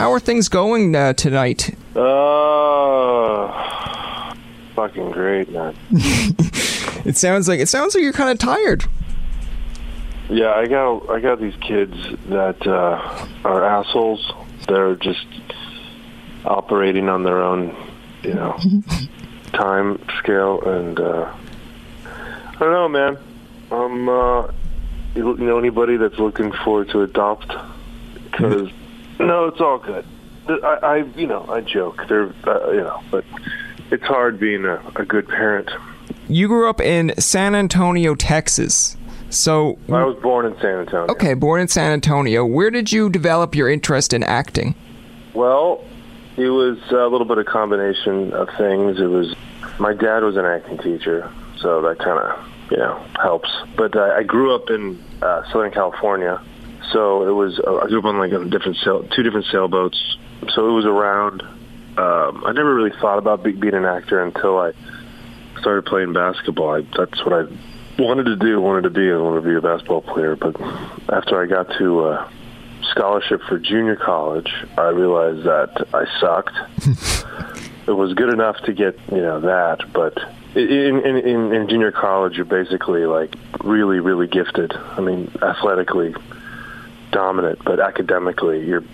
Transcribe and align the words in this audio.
How 0.00 0.12
are 0.14 0.18
things 0.18 0.48
going 0.48 0.96
uh, 0.96 1.12
tonight? 1.12 1.76
Oh, 1.94 3.52
fucking 4.74 5.10
great, 5.10 5.50
man. 5.50 5.76
It 7.04 7.18
sounds 7.18 7.48
like 7.48 7.60
it 7.60 7.68
sounds 7.68 7.94
like 7.94 8.02
you're 8.02 8.14
kind 8.14 8.30
of 8.30 8.38
tired. 8.38 8.84
Yeah, 10.30 10.52
I 10.52 10.66
got 10.66 11.10
I 11.10 11.20
got 11.20 11.38
these 11.38 11.56
kids 11.56 11.94
that 12.30 12.66
uh, 12.66 13.26
are 13.44 13.62
assholes. 13.62 14.32
They're 14.66 14.96
just 14.96 15.26
operating 16.46 17.10
on 17.10 17.22
their 17.22 17.42
own, 17.42 17.76
you 18.22 18.32
know, 18.32 18.58
time 19.52 20.02
scale, 20.18 20.62
and 20.62 20.98
uh, 20.98 21.30
I 22.06 22.58
don't 22.58 22.72
know, 22.72 22.88
man. 22.88 23.18
I'm 23.70 24.08
uh, 24.08 24.50
you 25.14 25.36
know 25.36 25.58
anybody 25.58 25.98
that's 25.98 26.18
looking 26.18 26.52
forward 26.52 26.88
to 26.90 27.02
adopt? 27.02 27.52
Because 28.30 28.70
no, 29.20 29.46
it's 29.46 29.60
all 29.60 29.78
good. 29.78 30.04
I, 30.48 30.78
I 30.82 30.96
you 31.16 31.26
know 31.26 31.46
I 31.48 31.60
joke. 31.60 32.02
They're 32.08 32.32
uh, 32.46 32.70
you 32.70 32.80
know, 32.80 33.02
but 33.10 33.24
it's 33.90 34.04
hard 34.04 34.40
being 34.40 34.64
a, 34.64 34.82
a 34.96 35.04
good 35.04 35.28
parent. 35.28 35.70
You 36.28 36.48
grew 36.48 36.68
up 36.68 36.80
in 36.80 37.12
San 37.18 37.54
Antonio, 37.54 38.14
Texas. 38.14 38.96
So 39.30 39.78
I 39.88 40.04
was 40.04 40.16
born 40.20 40.46
in 40.46 40.56
San 40.56 40.80
Antonio. 40.80 41.06
okay, 41.12 41.34
born 41.34 41.60
in 41.60 41.68
San 41.68 41.92
Antonio. 41.92 42.44
Where 42.44 42.70
did 42.70 42.90
you 42.90 43.08
develop 43.08 43.54
your 43.54 43.70
interest 43.70 44.12
in 44.12 44.24
acting? 44.24 44.74
Well, 45.34 45.84
it 46.36 46.48
was 46.48 46.78
a 46.90 47.06
little 47.06 47.24
bit 47.24 47.38
of 47.38 47.46
combination 47.46 48.32
of 48.32 48.48
things. 48.58 48.98
It 48.98 49.06
was 49.06 49.34
my 49.78 49.94
dad 49.94 50.24
was 50.24 50.36
an 50.36 50.44
acting 50.44 50.78
teacher, 50.78 51.30
so 51.58 51.80
that 51.82 51.98
kind 51.98 52.18
of 52.18 52.48
you 52.70 52.78
know 52.78 53.04
helps. 53.20 53.50
But 53.76 53.96
I, 53.96 54.18
I 54.18 54.22
grew 54.24 54.54
up 54.54 54.68
in 54.70 55.00
uh, 55.22 55.44
Southern 55.52 55.70
California, 55.70 56.42
so 56.92 57.28
it 57.28 57.32
was 57.32 57.60
uh, 57.60 57.76
I 57.76 57.86
grew 57.86 57.98
up 57.98 58.04
on 58.04 58.18
like 58.18 58.32
a 58.32 58.44
different 58.44 58.78
sail, 58.78 59.02
two 59.14 59.22
different 59.22 59.46
sailboats. 59.50 60.16
So 60.54 60.68
it 60.68 60.72
was 60.72 60.86
around. 60.86 61.42
Um, 61.96 62.44
I 62.46 62.52
never 62.52 62.74
really 62.74 62.96
thought 63.00 63.18
about 63.18 63.42
be, 63.42 63.52
being 63.52 63.74
an 63.74 63.84
actor 63.84 64.22
until 64.22 64.58
I 64.58 64.72
started 65.60 65.84
playing 65.84 66.12
basketball. 66.12 66.76
I, 66.76 66.80
that's 66.96 67.24
what 67.24 67.32
I 67.34 68.02
wanted 68.02 68.24
to 68.24 68.36
do. 68.36 68.60
Wanted 68.60 68.82
to 68.82 68.90
be. 68.90 69.10
I 69.10 69.16
wanted 69.16 69.42
to 69.42 69.48
be 69.48 69.54
a 69.54 69.60
basketball 69.60 70.02
player. 70.02 70.36
But 70.36 70.60
after 71.10 71.42
I 71.42 71.46
got 71.46 71.76
to 71.78 72.00
uh, 72.04 72.30
scholarship 72.90 73.42
for 73.48 73.58
junior 73.58 73.96
college, 73.96 74.52
I 74.78 74.88
realized 74.88 75.44
that 75.44 75.88
I 75.92 76.06
sucked. 76.20 76.56
it 77.86 77.92
was 77.92 78.14
good 78.14 78.32
enough 78.32 78.56
to 78.64 78.72
get 78.72 78.98
you 79.10 79.20
know 79.20 79.40
that, 79.40 79.92
but 79.92 80.16
in, 80.54 81.00
in 81.00 81.16
in 81.16 81.52
in 81.52 81.68
junior 81.68 81.92
college, 81.92 82.36
you're 82.36 82.44
basically 82.44 83.04
like 83.04 83.34
really 83.62 84.00
really 84.00 84.26
gifted. 84.26 84.72
I 84.72 85.00
mean, 85.00 85.30
athletically 85.42 86.14
dominant, 87.10 87.60
but 87.64 87.80
academically, 87.80 88.64
you're 88.66 88.84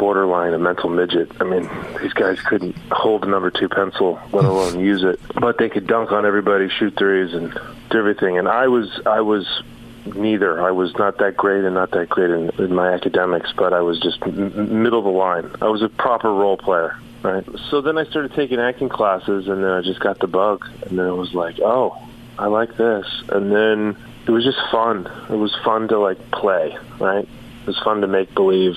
borderline 0.00 0.54
a 0.54 0.58
mental 0.58 0.88
midget. 0.88 1.30
I 1.40 1.44
mean, 1.44 1.68
these 2.00 2.14
guys 2.14 2.40
couldn't 2.40 2.74
hold 2.90 3.22
a 3.24 3.28
number 3.28 3.50
two 3.50 3.68
pencil, 3.68 4.18
let 4.32 4.46
alone 4.46 4.80
use 4.84 5.02
it. 5.04 5.20
But 5.34 5.58
they 5.58 5.68
could 5.68 5.86
dunk 5.86 6.10
on 6.10 6.24
everybody, 6.24 6.70
shoot 6.70 6.96
threes, 6.96 7.34
and 7.34 7.52
do 7.90 7.98
everything. 7.98 8.38
And 8.38 8.48
I 8.48 8.68
was, 8.68 9.00
I 9.04 9.20
was 9.20 9.62
neither. 10.06 10.62
I 10.66 10.70
was 10.70 10.96
not 10.96 11.18
that 11.18 11.36
great 11.36 11.64
and 11.64 11.74
not 11.74 11.90
that 11.90 12.08
great 12.08 12.30
in, 12.30 12.48
in 12.58 12.74
my 12.74 12.92
academics, 12.92 13.52
but 13.56 13.74
I 13.74 13.82
was 13.82 14.00
just 14.00 14.22
m- 14.22 14.82
middle 14.82 14.98
of 14.98 15.04
the 15.04 15.10
line. 15.10 15.50
I 15.60 15.68
was 15.68 15.82
a 15.82 15.88
proper 15.88 16.32
role 16.32 16.56
player. 16.56 16.98
Right. 17.22 17.44
So 17.68 17.82
then 17.82 17.98
I 17.98 18.04
started 18.04 18.32
taking 18.32 18.58
acting 18.58 18.88
classes, 18.88 19.48
and 19.48 19.62
then 19.62 19.70
I 19.70 19.82
just 19.82 20.00
got 20.00 20.18
the 20.20 20.26
bug, 20.26 20.66
and 20.86 20.98
then 20.98 21.06
it 21.06 21.12
was 21.14 21.34
like, 21.34 21.60
oh, 21.60 21.94
I 22.38 22.46
like 22.46 22.78
this, 22.78 23.04
and 23.28 23.52
then 23.52 23.94
it 24.26 24.30
was 24.30 24.44
just 24.44 24.58
fun. 24.70 25.06
It 25.30 25.36
was 25.36 25.54
fun 25.64 25.88
to 25.88 25.98
like 25.98 26.30
play, 26.30 26.76
right? 26.98 27.24
It 27.24 27.66
was 27.66 27.78
fun 27.84 28.00
to 28.02 28.06
make 28.06 28.34
believe, 28.34 28.76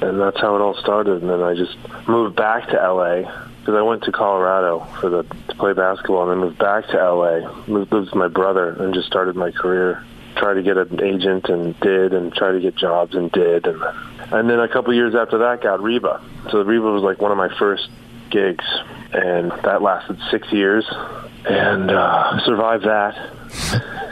and 0.00 0.20
that's 0.20 0.40
how 0.40 0.56
it 0.56 0.60
all 0.60 0.74
started. 0.74 1.22
And 1.22 1.30
then 1.30 1.42
I 1.42 1.54
just 1.54 1.76
moved 2.08 2.36
back 2.36 2.68
to 2.68 2.74
LA 2.74 3.22
because 3.60 3.74
I 3.74 3.82
went 3.82 4.02
to 4.04 4.12
Colorado 4.12 4.80
for 5.00 5.08
the 5.08 5.22
to 5.48 5.54
play 5.54 5.72
basketball, 5.72 6.22
and 6.22 6.32
then 6.32 6.38
moved 6.38 6.58
back 6.58 6.86
to 6.88 6.96
LA, 6.96 7.66
moved, 7.66 7.92
with 7.92 8.14
my 8.14 8.28
brother, 8.28 8.70
and 8.70 8.92
just 8.94 9.06
started 9.06 9.36
my 9.36 9.50
career. 9.50 10.04
Tried 10.36 10.54
to 10.54 10.62
get 10.62 10.78
an 10.78 11.02
agent 11.02 11.48
and 11.48 11.78
did, 11.80 12.14
and 12.14 12.32
tried 12.32 12.52
to 12.52 12.60
get 12.60 12.74
jobs 12.74 13.14
and 13.14 13.30
did, 13.32 13.66
and 13.66 13.82
and 14.32 14.48
then 14.48 14.60
a 14.60 14.68
couple 14.68 14.94
years 14.94 15.14
after 15.14 15.38
that 15.38 15.60
got 15.62 15.82
Reba. 15.82 16.22
So 16.50 16.62
Reba 16.62 16.90
was 16.90 17.02
like 17.02 17.20
one 17.20 17.30
of 17.32 17.36
my 17.36 17.54
first 17.58 17.88
gigs, 18.30 18.64
and 19.12 19.52
that 19.62 19.82
lasted 19.82 20.18
six 20.30 20.50
years, 20.52 20.86
and 21.44 21.90
uh, 21.90 22.44
survived 22.44 22.84
that. 22.84 24.08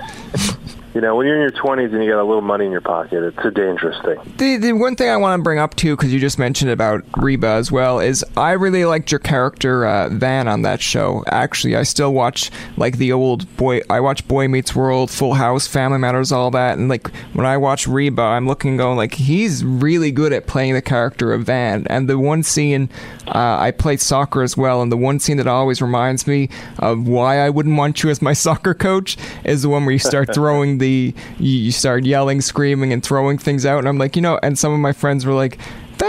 You 0.94 1.00
know, 1.00 1.14
when 1.14 1.26
you're 1.26 1.36
in 1.36 1.42
your 1.42 1.52
20s 1.52 1.94
and 1.94 2.02
you 2.02 2.10
got 2.10 2.20
a 2.20 2.24
little 2.24 2.42
money 2.42 2.66
in 2.66 2.72
your 2.72 2.80
pocket, 2.80 3.22
it's 3.22 3.38
a 3.44 3.50
dangerous 3.52 3.96
thing. 4.04 4.18
The 4.38 4.56
the 4.56 4.72
one 4.72 4.96
thing 4.96 5.08
I 5.08 5.16
want 5.18 5.38
to 5.38 5.42
bring 5.42 5.60
up 5.60 5.76
too, 5.76 5.94
because 5.96 6.12
you 6.12 6.18
just 6.18 6.36
mentioned 6.36 6.72
about 6.72 7.04
Reba 7.16 7.46
as 7.46 7.70
well, 7.70 8.00
is 8.00 8.24
I 8.36 8.52
really 8.52 8.84
liked 8.84 9.12
your 9.12 9.20
character 9.20 9.86
uh, 9.86 10.08
Van 10.08 10.48
on 10.48 10.62
that 10.62 10.80
show. 10.80 11.22
Actually, 11.28 11.76
I 11.76 11.84
still 11.84 12.12
watch 12.12 12.50
like 12.76 12.98
the 12.98 13.12
old 13.12 13.56
boy. 13.56 13.82
I 13.88 14.00
watch 14.00 14.26
Boy 14.26 14.48
Meets 14.48 14.74
World, 14.74 15.12
Full 15.12 15.34
House, 15.34 15.68
Family 15.68 15.98
Matters, 15.98 16.32
all 16.32 16.50
that, 16.50 16.76
and 16.76 16.88
like 16.88 17.08
when 17.34 17.46
I 17.46 17.56
watch 17.56 17.86
Reba, 17.86 18.22
I'm 18.22 18.48
looking 18.48 18.76
going 18.76 18.96
like 18.96 19.14
he's 19.14 19.64
really 19.64 20.10
good 20.10 20.32
at 20.32 20.48
playing 20.48 20.74
the 20.74 20.82
character 20.82 21.32
of 21.32 21.44
Van. 21.44 21.86
And 21.86 22.08
the 22.08 22.18
one 22.18 22.42
scene 22.42 22.90
uh, 23.28 23.58
I 23.60 23.70
played 23.70 24.00
soccer 24.00 24.42
as 24.42 24.56
well, 24.56 24.82
and 24.82 24.90
the 24.90 24.96
one 24.96 25.20
scene 25.20 25.36
that 25.36 25.46
always 25.46 25.80
reminds 25.80 26.26
me 26.26 26.48
of 26.80 27.06
why 27.06 27.38
I 27.38 27.48
wouldn't 27.50 27.76
want 27.78 28.02
you 28.02 28.10
as 28.10 28.20
my 28.20 28.32
soccer 28.40 28.74
coach 28.74 29.16
is 29.44 29.62
the 29.62 29.68
one 29.68 29.84
where 29.84 29.92
you 29.92 30.00
start 30.00 30.34
throwing 30.34 30.79
the 30.80 31.14
you, 31.38 31.70
start 31.70 32.04
yelling, 32.04 32.40
screaming, 32.40 32.92
and 32.92 33.02
throwing 33.02 33.38
things 33.38 33.64
out. 33.64 33.78
And 33.78 33.88
I'm 33.88 33.98
like, 33.98 34.16
you 34.16 34.22
know, 34.22 34.40
and 34.42 34.58
some 34.58 34.72
of 34.72 34.80
my 34.80 34.92
friends 34.92 35.24
were 35.24 35.32
like, 35.32 35.58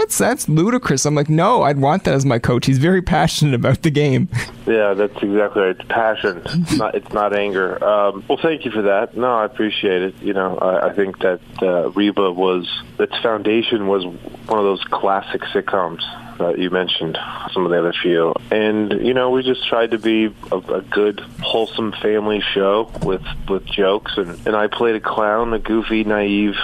"That's 0.02 0.18
that's 0.18 0.48
ludicrous." 0.48 1.06
I'm 1.06 1.14
like, 1.14 1.28
no, 1.28 1.62
I'd 1.62 1.78
want 1.78 2.04
that 2.04 2.14
as 2.14 2.24
my 2.24 2.38
coach. 2.40 2.66
He's 2.66 2.78
very 2.78 3.02
passionate 3.16 3.54
about 3.54 3.82
the 3.82 3.90
game. 3.90 4.28
Yeah, 4.66 4.94
that's 4.94 5.14
exactly 5.22 5.62
right. 5.62 5.76
It's 5.78 5.88
passion. 5.88 6.42
It's 6.44 6.76
not, 6.76 6.94
it's 6.94 7.12
not 7.12 7.36
anger. 7.36 7.82
Um, 7.82 8.24
well, 8.28 8.38
thank 8.40 8.64
you 8.64 8.70
for 8.70 8.82
that. 8.82 9.16
No, 9.16 9.32
I 9.32 9.44
appreciate 9.44 10.02
it. 10.02 10.14
You 10.20 10.32
know, 10.32 10.58
I, 10.58 10.88
I 10.88 10.92
think 10.92 11.18
that 11.20 11.40
uh, 11.62 11.90
Reba 11.90 12.32
was 12.32 12.68
its 12.98 13.16
foundation 13.18 13.86
was 13.86 14.04
one 14.04 14.58
of 14.58 14.64
those 14.64 14.82
classic 14.84 15.42
sitcoms 15.42 16.02
that 16.38 16.58
you 16.58 16.70
mentioned. 16.70 17.18
Some 17.52 17.64
of 17.64 17.70
the 17.70 17.78
other 17.78 17.92
few, 17.92 18.34
and 18.50 18.92
you 19.06 19.14
know, 19.14 19.30
we 19.30 19.42
just 19.42 19.66
tried 19.68 19.92
to 19.92 19.98
be 19.98 20.34
a, 20.50 20.56
a 20.56 20.80
good, 20.82 21.20
wholesome 21.42 21.92
family 21.92 22.42
show 22.54 22.90
with 23.02 23.22
with 23.48 23.64
jokes, 23.66 24.16
and 24.16 24.46
and 24.46 24.56
I 24.56 24.66
played 24.66 24.96
a 24.96 25.00
clown, 25.00 25.52
a 25.52 25.58
goofy, 25.58 26.04
naive, 26.04 26.56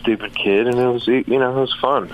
stupid 0.00 0.34
kid, 0.34 0.66
and 0.66 0.78
it 0.78 0.88
was 0.88 1.06
you 1.06 1.24
know 1.26 1.58
it 1.58 1.60
was 1.60 1.74
fun. 1.80 2.10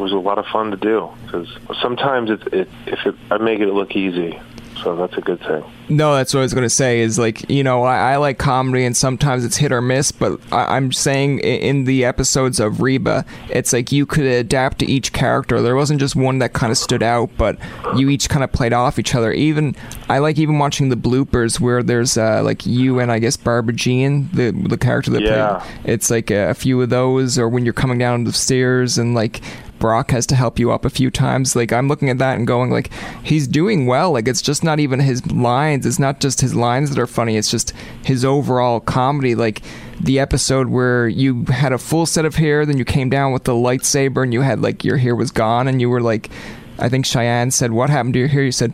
Was 0.00 0.12
a 0.12 0.16
lot 0.16 0.38
of 0.38 0.46
fun 0.46 0.70
to 0.70 0.76
do 0.78 1.10
because 1.26 1.46
sometimes 1.82 2.30
it, 2.30 2.40
it 2.54 2.68
if 2.86 3.04
it, 3.06 3.14
I 3.30 3.36
make 3.38 3.60
it 3.60 3.68
look 3.72 3.94
easy, 3.94 4.40
so 4.82 4.96
that's 4.96 5.14
a 5.18 5.20
good 5.20 5.40
thing. 5.40 5.62
No, 5.90 6.14
that's 6.14 6.32
what 6.32 6.40
I 6.40 6.42
was 6.44 6.54
going 6.54 6.64
to 6.64 6.70
say. 6.70 7.00
Is 7.00 7.18
like 7.18 7.50
you 7.50 7.62
know 7.62 7.82
I, 7.82 8.12
I 8.12 8.16
like 8.16 8.38
comedy 8.38 8.84
and 8.84 8.96
sometimes 8.96 9.44
it's 9.44 9.56
hit 9.56 9.72
or 9.72 9.82
miss, 9.82 10.10
but 10.12 10.40
I, 10.52 10.76
I'm 10.76 10.90
saying 10.92 11.40
in 11.40 11.84
the 11.84 12.04
episodes 12.04 12.60
of 12.60 12.80
Reba, 12.80 13.26
it's 13.50 13.72
like 13.72 13.90
you 13.92 14.06
could 14.06 14.24
adapt 14.24 14.78
to 14.78 14.86
each 14.86 15.12
character. 15.12 15.60
There 15.60 15.74
wasn't 15.76 16.00
just 16.00 16.14
one 16.16 16.38
that 16.38 16.52
kind 16.54 16.70
of 16.70 16.78
stood 16.78 17.02
out, 17.02 17.30
but 17.36 17.58
you 17.96 18.08
each 18.08 18.28
kind 18.30 18.42
of 18.44 18.52
played 18.52 18.72
off 18.72 18.98
each 18.98 19.14
other. 19.14 19.32
Even 19.32 19.74
I 20.08 20.18
like 20.18 20.38
even 20.38 20.58
watching 20.58 20.88
the 20.88 20.96
bloopers 20.96 21.60
where 21.60 21.82
there's 21.82 22.16
uh, 22.16 22.42
like 22.42 22.64
you 22.64 23.00
and 23.00 23.10
I 23.12 23.18
guess 23.18 23.36
Barbara 23.36 23.74
Jean, 23.74 24.30
the 24.32 24.52
the 24.52 24.78
character 24.78 25.10
that 25.10 25.22
Yeah. 25.22 25.58
played. 25.58 25.92
It's 25.92 26.08
like 26.10 26.30
a, 26.30 26.50
a 26.50 26.54
few 26.54 26.80
of 26.80 26.88
those, 26.88 27.36
or 27.38 27.48
when 27.48 27.64
you're 27.64 27.74
coming 27.74 27.98
down 27.98 28.24
the 28.24 28.32
stairs 28.32 28.96
and 28.96 29.12
like 29.14 29.40
Brock 29.80 30.12
has 30.12 30.26
to 30.26 30.36
help 30.36 30.58
you 30.58 30.70
up 30.70 30.84
a 30.84 30.90
few 30.90 31.10
times. 31.10 31.56
Like 31.56 31.72
I'm 31.72 31.88
looking 31.88 32.10
at 32.10 32.18
that 32.18 32.36
and 32.38 32.46
going 32.46 32.70
like 32.70 32.92
he's 33.24 33.48
doing 33.48 33.86
well. 33.86 34.12
Like 34.12 34.28
it's 34.28 34.42
just 34.42 34.62
not 34.62 34.78
even 34.78 35.00
his 35.00 35.26
lines. 35.32 35.84
It's 35.86 35.98
not 35.98 36.20
just 36.20 36.40
his 36.40 36.54
lines 36.54 36.90
that 36.90 36.98
are 37.00 37.06
funny. 37.08 37.36
It's 37.36 37.50
just 37.50 37.72
his 38.04 38.24
overall 38.24 38.78
comedy. 38.78 39.34
Like 39.34 39.62
the 39.98 40.20
episode 40.20 40.68
where 40.68 41.08
you 41.08 41.44
had 41.46 41.72
a 41.72 41.78
full 41.78 42.06
set 42.06 42.24
of 42.24 42.36
hair, 42.36 42.64
then 42.64 42.78
you 42.78 42.84
came 42.84 43.10
down 43.10 43.32
with 43.32 43.44
the 43.44 43.52
lightsaber 43.52 44.22
and 44.22 44.32
you 44.32 44.42
had 44.42 44.60
like 44.60 44.84
your 44.84 44.98
hair 44.98 45.16
was 45.16 45.30
gone 45.30 45.66
and 45.66 45.80
you 45.80 45.90
were 45.90 46.00
like, 46.00 46.30
I 46.78 46.88
think 46.88 47.04
Cheyenne 47.06 47.50
said, 47.50 47.72
"What 47.72 47.90
happened 47.90 48.14
to 48.14 48.20
your 48.20 48.28
hair?" 48.28 48.44
You 48.44 48.52
said. 48.52 48.72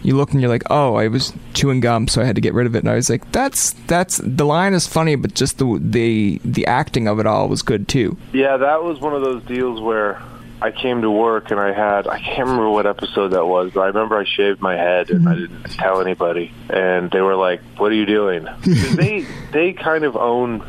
You 0.00 0.16
look 0.16 0.30
and 0.30 0.40
you're 0.40 0.48
like, 0.48 0.62
oh, 0.70 0.94
I 0.94 1.08
was 1.08 1.32
chewing 1.54 1.80
gum, 1.80 2.06
so 2.06 2.22
I 2.22 2.24
had 2.24 2.36
to 2.36 2.40
get 2.40 2.54
rid 2.54 2.68
of 2.68 2.76
it. 2.76 2.78
And 2.78 2.88
I 2.88 2.94
was 2.94 3.10
like, 3.10 3.30
that's 3.32 3.72
that's 3.88 4.18
the 4.18 4.46
line 4.46 4.72
is 4.72 4.86
funny, 4.86 5.16
but 5.16 5.34
just 5.34 5.58
the 5.58 5.76
the 5.82 6.40
the 6.44 6.64
acting 6.66 7.08
of 7.08 7.18
it 7.18 7.26
all 7.26 7.48
was 7.48 7.62
good 7.62 7.88
too. 7.88 8.16
Yeah, 8.32 8.56
that 8.58 8.84
was 8.84 9.00
one 9.00 9.12
of 9.12 9.22
those 9.22 9.42
deals 9.42 9.80
where 9.80 10.22
I 10.60 10.72
came 10.72 11.02
to 11.02 11.10
work 11.10 11.50
and 11.50 11.60
I 11.60 11.72
had 11.72 12.06
I 12.06 12.18
can't 12.18 12.48
remember 12.48 12.70
what 12.70 12.86
episode 12.86 13.28
that 13.28 13.46
was, 13.46 13.72
but 13.72 13.80
I 13.80 13.86
remember 13.86 14.18
I 14.18 14.24
shaved 14.24 14.60
my 14.60 14.74
head 14.74 15.10
and 15.10 15.28
I 15.28 15.34
didn't 15.34 15.62
mhm. 15.62 15.78
tell 15.78 16.00
anybody, 16.00 16.52
and 16.68 17.10
they 17.10 17.20
were 17.20 17.36
like, 17.36 17.60
"What 17.76 17.92
are 17.92 17.94
you 17.94 18.06
doing?" 18.06 18.46
they 18.62 19.26
they 19.52 19.72
kind 19.72 20.04
of 20.04 20.16
own 20.16 20.64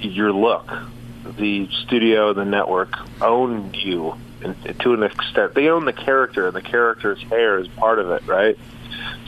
your 0.00 0.32
look. 0.32 0.70
The 1.36 1.68
studio, 1.84 2.32
the 2.32 2.46
network 2.46 2.94
own 3.20 3.74
you 3.74 4.14
and 4.42 4.80
to 4.80 4.94
an 4.94 5.02
extent. 5.02 5.54
They 5.54 5.68
own 5.68 5.84
the 5.84 5.92
character, 5.92 6.46
and 6.46 6.56
the 6.56 6.62
character's 6.62 7.20
hair 7.22 7.58
is 7.58 7.68
part 7.68 7.98
of 7.98 8.10
it, 8.10 8.26
right? 8.26 8.56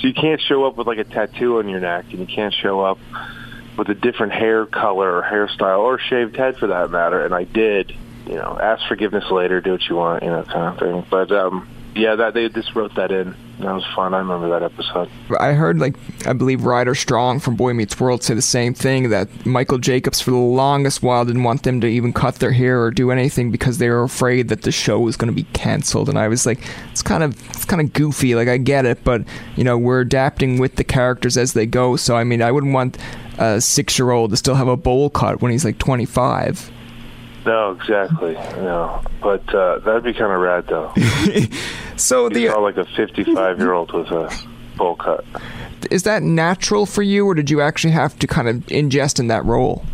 So 0.01 0.07
you 0.07 0.15
can't 0.15 0.41
show 0.41 0.65
up 0.65 0.77
with 0.77 0.87
like 0.87 0.99
a 0.99 1.05
tattoo 1.05 1.59
on 1.59 1.69
your 1.69 1.81
neck, 1.81 2.07
and 2.11 2.21
you 2.21 2.27
can't 2.27 2.55
show 2.55 2.81
up 2.81 2.99
with 3.77 3.89
a 3.89 3.95
different 3.95 4.33
hair 4.33 4.67
color 4.67 5.19
or 5.19 5.23
hairstyle 5.23 5.81
or 5.81 5.99
shaved 5.99 6.37
head 6.37 6.57
for 6.59 6.69
that 6.69 6.91
matter. 6.91 7.25
And 7.25 7.35
I 7.35 7.45
did, 7.45 7.95
you 8.31 8.37
know, 8.37 8.57
ask 8.61 8.87
forgiveness 8.87 9.25
later, 9.31 9.61
do 9.61 9.73
what 9.73 9.89
you 9.89 9.97
want, 9.97 10.23
you 10.23 10.31
know, 10.31 10.45
kind 10.45 10.73
of 10.73 10.79
thing. 10.79 11.05
But 11.11 11.33
um, 11.33 11.69
yeah, 11.97 12.15
that 12.15 12.35
they 12.35 12.49
just 12.49 12.75
wrote 12.77 12.95
that 12.95 13.11
in. 13.11 13.35
That 13.59 13.73
was 13.73 13.85
fun. 13.95 14.15
I 14.15 14.19
remember 14.19 14.49
that 14.51 14.63
episode. 14.63 15.11
I 15.39 15.53
heard, 15.53 15.79
like, 15.81 15.97
I 16.27 16.33
believe 16.33 16.65
Ryder 16.65 16.95
Strong 16.95 17.41
from 17.41 17.57
Boy 17.57 17.75
Meets 17.75 17.99
World 17.99 18.23
say 18.23 18.33
the 18.33 18.41
same 18.41 18.73
thing 18.73 19.11
that 19.11 19.45
Michael 19.45 19.79
Jacobs, 19.79 20.21
for 20.21 20.31
the 20.31 20.37
longest 20.37 21.03
while, 21.03 21.25
didn't 21.25 21.43
want 21.43 21.65
them 21.65 21.81
to 21.81 21.87
even 21.87 22.13
cut 22.13 22.37
their 22.37 22.53
hair 22.53 22.81
or 22.83 22.91
do 22.91 23.11
anything 23.11 23.51
because 23.51 23.79
they 23.79 23.91
were 23.91 24.05
afraid 24.05 24.49
that 24.49 24.63
the 24.63 24.73
show 24.73 25.01
was 25.01 25.17
going 25.17 25.31
to 25.31 25.35
be 25.35 25.47
canceled. 25.53 26.09
And 26.09 26.19
I 26.19 26.29
was 26.29 26.47
like, 26.47 26.61
it's 26.91 27.03
kind 27.03 27.23
of 27.23 27.39
it's 27.51 27.65
kind 27.65 27.83
of 27.83 27.93
goofy. 27.93 28.35
Like, 28.35 28.49
I 28.49 28.57
get 28.57 28.87
it, 28.87 29.03
but 29.05 29.25
you 29.57 29.65
know, 29.65 29.77
we're 29.77 30.01
adapting 30.01 30.59
with 30.59 30.77
the 30.77 30.85
characters 30.85 31.37
as 31.37 31.53
they 31.53 31.67
go. 31.67 31.97
So, 31.97 32.17
I 32.17 32.25
mean, 32.25 32.41
I 32.41 32.53
wouldn't 32.53 32.73
want 32.73 32.97
a 33.37 33.61
six-year-old 33.61 34.31
to 34.31 34.37
still 34.37 34.55
have 34.55 34.69
a 34.69 34.77
bowl 34.77 35.11
cut 35.11 35.43
when 35.43 35.51
he's 35.51 35.65
like 35.65 35.79
25. 35.79 36.71
No, 37.47 37.73
exactly. 37.73 38.35
No, 38.35 39.03
but 39.23 39.55
uh, 39.55 39.79
that'd 39.81 40.05
be 40.05 40.13
kind 40.13 40.33
of 40.33 40.41
rad, 40.41 40.67
though. 40.69 40.93
So 41.97 42.25
You 42.25 42.31
the 42.31 42.47
saw 42.49 42.61
like 42.61 42.79
a 42.79 42.87
55 42.97 43.59
year 43.59 43.73
old 43.75 43.93
with 43.93 44.07
a 44.11 44.35
bowl 44.79 44.97
cut. 44.97 45.23
is 45.91 46.05
that 46.05 46.23
natural 46.23 46.87
for 46.87 47.03
you, 47.03 47.27
or 47.27 47.35
did 47.35 47.51
you 47.51 47.61
actually 47.61 47.91
have 47.93 48.19
to 48.21 48.27
kind 48.27 48.49
of 48.49 48.57
ingest 48.69 49.21
in 49.21 49.27
that 49.29 49.45
role? 49.45 49.85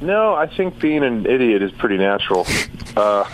No, 0.00 0.32
I 0.34 0.46
think 0.46 0.80
being 0.80 1.02
an 1.04 1.26
idiot 1.26 1.60
is 1.62 1.70
pretty 1.72 1.98
natural. 1.98 2.46
Uh, 2.96 3.24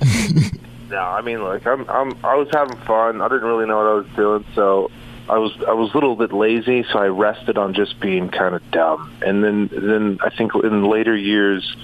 no, 0.90 0.98
I 0.98 1.20
mean, 1.22 1.42
like 1.42 1.66
I'm, 1.66 1.88
I'm, 1.88 2.12
I 2.24 2.34
was 2.34 2.48
having 2.52 2.76
fun. 2.78 3.20
I 3.20 3.28
didn't 3.28 3.44
really 3.44 3.66
know 3.66 3.76
what 3.76 3.86
I 3.86 3.94
was 3.94 4.06
doing, 4.16 4.44
so 4.54 4.90
I 5.28 5.38
was, 5.38 5.52
I 5.68 5.72
was 5.72 5.90
a 5.92 5.94
little 5.94 6.16
bit 6.16 6.32
lazy. 6.32 6.84
So 6.92 6.98
I 6.98 7.06
rested 7.06 7.58
on 7.58 7.74
just 7.74 8.00
being 8.00 8.28
kind 8.28 8.54
of 8.56 8.70
dumb. 8.72 9.12
And 9.24 9.44
then, 9.44 9.68
then 9.72 10.18
I 10.22 10.30
think 10.30 10.52
in 10.56 10.84
later 10.88 11.16
years, 11.16 11.76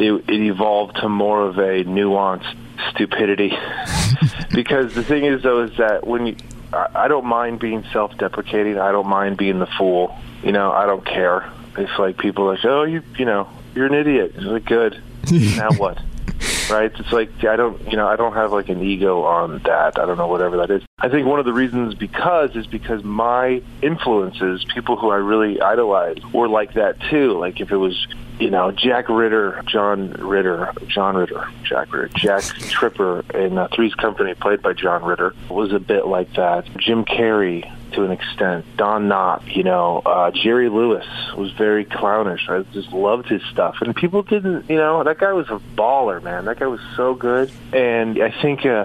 it, 0.00 0.12
it 0.28 0.40
evolved 0.40 0.96
to 0.96 1.08
more 1.08 1.42
of 1.46 1.58
a 1.58 1.84
nuanced 1.84 2.56
stupidity. 2.90 3.50
because 4.54 4.94
the 4.94 5.04
thing 5.04 5.24
is, 5.24 5.42
though, 5.42 5.62
is 5.62 5.76
that 5.78 6.06
when 6.06 6.26
you, 6.26 6.36
I, 6.72 6.86
I 6.94 7.08
don't 7.08 7.26
mind 7.26 7.60
being 7.60 7.84
self-deprecating. 7.92 8.78
I 8.78 8.92
don't 8.92 9.08
mind 9.08 9.36
being 9.36 9.58
the 9.58 9.66
fool. 9.66 10.16
You 10.42 10.52
know, 10.52 10.72
I 10.72 10.86
don't 10.86 11.04
care. 11.04 11.50
It's 11.76 11.98
like 11.98 12.18
people 12.18 12.44
are 12.44 12.54
like, 12.54 12.64
oh, 12.64 12.84
you, 12.84 13.02
you 13.18 13.24
know, 13.24 13.48
you're 13.74 13.86
an 13.86 13.94
idiot. 13.94 14.32
It's 14.34 14.44
like, 14.44 14.64
good. 14.64 15.00
now 15.30 15.72
what? 15.72 15.98
Right? 16.70 16.92
It's 16.98 17.12
like 17.12 17.44
I 17.44 17.56
don't, 17.56 17.80
you 17.90 17.96
know, 17.96 18.06
I 18.06 18.16
don't 18.16 18.34
have 18.34 18.52
like 18.52 18.68
an 18.68 18.82
ego 18.82 19.24
on 19.24 19.58
that. 19.64 19.98
I 19.98 20.06
don't 20.06 20.16
know 20.16 20.28
whatever 20.28 20.58
that 20.58 20.70
is. 20.70 20.82
I 20.98 21.08
think 21.08 21.26
one 21.26 21.38
of 21.38 21.46
the 21.46 21.52
reasons 21.52 21.94
because 21.94 22.54
is 22.54 22.66
because 22.66 23.02
my 23.02 23.62
influences, 23.82 24.64
people 24.72 24.96
who 24.96 25.10
I 25.10 25.16
really 25.16 25.60
idolize, 25.60 26.18
were 26.32 26.48
like 26.48 26.74
that 26.74 27.00
too. 27.10 27.38
Like 27.38 27.60
if 27.60 27.70
it 27.70 27.76
was, 27.76 28.06
you 28.38 28.50
know, 28.50 28.70
Jack 28.70 29.08
Ritter, 29.08 29.62
John 29.66 30.12
Ritter, 30.12 30.72
John 30.86 31.16
Ritter, 31.16 31.48
Jack 31.64 31.92
Ritter, 31.92 32.08
Jack 32.16 32.44
Tripper 32.44 33.24
in 33.34 33.58
uh, 33.58 33.68
Three's 33.74 33.94
Company, 33.94 34.34
played 34.34 34.62
by 34.62 34.72
John 34.72 35.02
Ritter, 35.02 35.34
was 35.48 35.72
a 35.72 35.80
bit 35.80 36.06
like 36.06 36.34
that. 36.34 36.66
Jim 36.76 37.04
Carrey 37.04 37.70
to 37.92 38.04
an 38.04 38.10
extent. 38.10 38.64
Don 38.76 39.08
Knotts, 39.08 39.54
you 39.54 39.62
know, 39.62 40.02
uh, 40.04 40.30
Jerry 40.30 40.68
Lewis 40.68 41.06
was 41.36 41.52
very 41.52 41.84
clownish. 41.84 42.48
I 42.48 42.62
just 42.72 42.92
loved 42.92 43.28
his 43.28 43.42
stuff, 43.50 43.76
and 43.80 43.94
people 43.94 44.22
didn't, 44.22 44.68
you 44.68 44.76
know, 44.76 45.02
that 45.04 45.18
guy 45.18 45.32
was 45.32 45.48
a 45.48 45.60
baller, 45.76 46.22
man. 46.22 46.44
That 46.46 46.58
guy 46.58 46.66
was 46.66 46.80
so 46.96 47.14
good, 47.14 47.50
and 47.72 48.22
I 48.22 48.30
think. 48.42 48.64
Uh, 48.64 48.84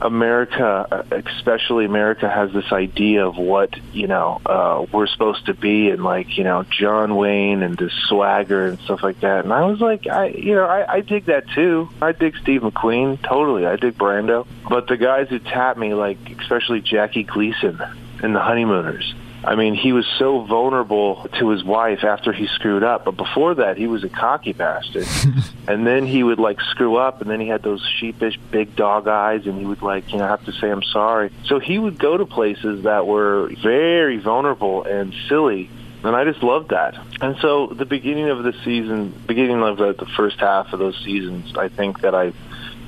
America, 0.00 0.86
uh, 0.90 1.02
especially 1.16 1.84
America, 1.84 2.28
has 2.28 2.52
this 2.52 2.70
idea 2.72 3.26
of 3.26 3.36
what 3.36 3.74
you 3.92 4.06
know 4.06 4.40
uh, 4.44 4.84
we're 4.92 5.06
supposed 5.06 5.46
to 5.46 5.54
be, 5.54 5.88
and 5.90 6.04
like 6.04 6.36
you 6.36 6.44
know 6.44 6.64
John 6.64 7.16
Wayne 7.16 7.62
and 7.62 7.76
the 7.76 7.90
swagger 8.08 8.66
and 8.66 8.78
stuff 8.80 9.02
like 9.02 9.20
that. 9.20 9.44
And 9.44 9.52
I 9.52 9.64
was 9.64 9.80
like, 9.80 10.06
I 10.06 10.26
you 10.26 10.54
know 10.54 10.66
I, 10.66 10.94
I 10.94 11.00
dig 11.00 11.26
that 11.26 11.48
too. 11.50 11.88
I 12.02 12.12
dig 12.12 12.36
Steve 12.42 12.62
McQueen 12.62 13.22
totally. 13.22 13.66
I 13.66 13.76
dig 13.76 13.96
Brando, 13.96 14.46
but 14.68 14.88
the 14.88 14.96
guys 14.96 15.28
who 15.28 15.38
tap 15.38 15.78
me, 15.78 15.94
like 15.94 16.18
especially 16.38 16.80
Jackie 16.80 17.24
Gleason 17.24 17.80
in 18.22 18.32
The 18.32 18.40
Honeymooners. 18.40 19.14
I 19.46 19.56
mean, 19.56 19.74
he 19.74 19.92
was 19.92 20.06
so 20.18 20.40
vulnerable 20.40 21.28
to 21.38 21.50
his 21.50 21.62
wife 21.62 22.02
after 22.02 22.32
he 22.32 22.46
screwed 22.46 22.82
up. 22.82 23.04
But 23.04 23.16
before 23.16 23.56
that, 23.56 23.76
he 23.76 23.86
was 23.86 24.02
a 24.02 24.08
cocky 24.08 24.52
bastard. 24.52 25.06
and 25.68 25.86
then 25.86 26.06
he 26.06 26.22
would 26.22 26.38
like 26.38 26.60
screw 26.70 26.96
up, 26.96 27.20
and 27.20 27.30
then 27.30 27.40
he 27.40 27.48
had 27.48 27.62
those 27.62 27.86
sheepish 27.98 28.38
big 28.50 28.74
dog 28.74 29.06
eyes, 29.06 29.46
and 29.46 29.58
he 29.58 29.66
would 29.66 29.82
like 29.82 30.10
you 30.12 30.18
know 30.18 30.26
have 30.26 30.44
to 30.46 30.52
say 30.52 30.70
I'm 30.70 30.82
sorry. 30.82 31.30
So 31.44 31.58
he 31.58 31.78
would 31.78 31.98
go 31.98 32.16
to 32.16 32.24
places 32.24 32.84
that 32.84 33.06
were 33.06 33.50
very 33.62 34.18
vulnerable 34.18 34.84
and 34.84 35.14
silly. 35.28 35.68
And 36.02 36.14
I 36.14 36.24
just 36.24 36.42
loved 36.42 36.70
that. 36.70 36.98
And 37.22 37.36
so 37.40 37.68
the 37.68 37.86
beginning 37.86 38.28
of 38.28 38.42
the 38.42 38.52
season, 38.62 39.08
beginning 39.26 39.62
of 39.62 39.78
the, 39.78 39.94
the 39.94 40.04
first 40.04 40.38
half 40.38 40.74
of 40.74 40.78
those 40.78 40.98
seasons, 41.02 41.56
I 41.56 41.68
think 41.68 42.02
that 42.02 42.14
I 42.14 42.34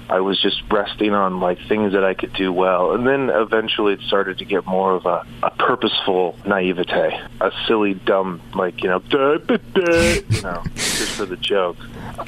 I 0.09 0.21
was 0.21 0.41
just 0.41 0.63
resting 0.71 1.13
on 1.13 1.41
like 1.41 1.59
things 1.69 1.93
that 1.93 2.05
I 2.05 2.15
could 2.15 2.33
do 2.33 2.53
well, 2.53 2.93
and 2.93 3.07
then 3.07 3.29
eventually 3.31 3.95
it 3.95 4.01
started 4.03 4.39
to 4.39 4.45
get 4.45 4.65
more 4.67 4.95
of 4.95 5.05
a, 5.05 5.27
a 5.43 5.51
purposeful 5.51 6.37
naivete, 6.47 7.21
a 7.41 7.51
silly, 7.67 7.95
dumb, 7.95 8.41
like 8.55 8.83
you 8.83 8.89
know, 8.89 9.03
you 9.11 10.43
know, 10.43 10.63
just 10.75 11.17
for 11.17 11.27
the 11.27 11.37
joke. 11.37 11.77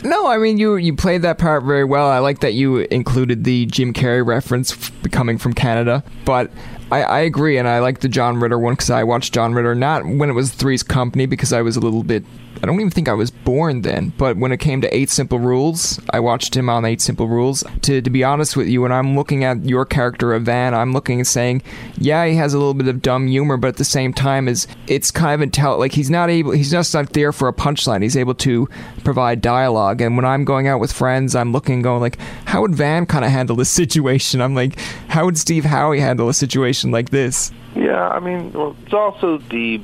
No, 0.02 0.26
I 0.26 0.38
mean 0.38 0.58
you 0.58 0.76
you 0.76 0.96
played 0.96 1.22
that 1.22 1.38
part 1.38 1.62
very 1.64 1.84
well. 1.84 2.08
I 2.08 2.18
like 2.18 2.40
that 2.40 2.54
you 2.54 2.78
included 2.90 3.44
the 3.44 3.66
Jim 3.66 3.92
Carrey 3.92 4.26
reference 4.26 4.90
coming 5.10 5.38
from 5.38 5.52
Canada, 5.54 6.02
but. 6.24 6.50
I, 6.90 7.02
I 7.02 7.18
agree, 7.20 7.58
and 7.58 7.68
I 7.68 7.80
like 7.80 8.00
the 8.00 8.08
John 8.08 8.40
Ritter 8.40 8.58
one 8.58 8.72
because 8.72 8.88
I 8.88 9.04
watched 9.04 9.34
John 9.34 9.52
Ritter 9.52 9.74
not 9.74 10.06
when 10.06 10.30
it 10.30 10.32
was 10.32 10.52
Three's 10.52 10.82
Company 10.82 11.26
because 11.26 11.52
I 11.52 11.60
was 11.60 11.76
a 11.76 11.80
little 11.80 12.02
bit. 12.02 12.24
I 12.62 12.66
don't 12.66 12.76
even 12.76 12.90
think 12.90 13.10
I 13.10 13.12
was 13.12 13.27
born 13.48 13.80
then, 13.80 14.12
but 14.18 14.36
when 14.36 14.52
it 14.52 14.58
came 14.58 14.82
to 14.82 14.94
Eight 14.94 15.08
Simple 15.08 15.38
Rules, 15.38 15.98
I 16.10 16.20
watched 16.20 16.54
him 16.54 16.68
on 16.68 16.84
Eight 16.84 17.00
Simple 17.00 17.28
Rules. 17.28 17.64
To, 17.80 18.02
to 18.02 18.10
be 18.10 18.22
honest 18.22 18.58
with 18.58 18.68
you, 18.68 18.82
when 18.82 18.92
I'm 18.92 19.16
looking 19.16 19.42
at 19.42 19.64
your 19.64 19.86
character 19.86 20.34
of 20.34 20.42
Van, 20.42 20.74
I'm 20.74 20.92
looking 20.92 21.20
and 21.20 21.26
saying, 21.26 21.62
yeah, 21.96 22.26
he 22.26 22.34
has 22.34 22.52
a 22.52 22.58
little 22.58 22.74
bit 22.74 22.88
of 22.88 23.00
dumb 23.00 23.26
humor, 23.26 23.56
but 23.56 23.68
at 23.68 23.76
the 23.78 23.86
same 23.86 24.12
time, 24.12 24.48
is 24.48 24.66
it's 24.86 25.10
kind 25.10 25.42
of 25.42 25.48
intel. 25.48 25.78
Like 25.78 25.92
he's 25.92 26.10
not 26.10 26.28
able, 26.28 26.50
he's 26.50 26.70
just 26.70 26.92
not 26.92 27.14
there 27.14 27.32
for 27.32 27.48
a 27.48 27.54
punchline. 27.54 28.02
He's 28.02 28.18
able 28.18 28.34
to 28.34 28.68
provide 29.02 29.40
dialogue. 29.40 30.02
And 30.02 30.14
when 30.16 30.26
I'm 30.26 30.44
going 30.44 30.68
out 30.68 30.78
with 30.78 30.92
friends, 30.92 31.34
I'm 31.34 31.50
looking, 31.50 31.80
going 31.80 32.02
like, 32.02 32.20
how 32.44 32.60
would 32.60 32.74
Van 32.74 33.06
kind 33.06 33.24
of 33.24 33.30
handle 33.30 33.56
this 33.56 33.70
situation? 33.82 34.42
I'm 34.42 34.54
like, 34.54 34.78
how 35.08 35.24
would 35.24 35.38
Steve 35.38 35.64
Howey 35.64 36.00
handle 36.00 36.28
a 36.28 36.34
situation 36.34 36.90
like 36.90 37.08
this? 37.08 37.50
Yeah, 37.74 38.08
I 38.08 38.20
mean, 38.20 38.52
well, 38.52 38.76
it's 38.84 38.92
also 38.92 39.38
the 39.38 39.80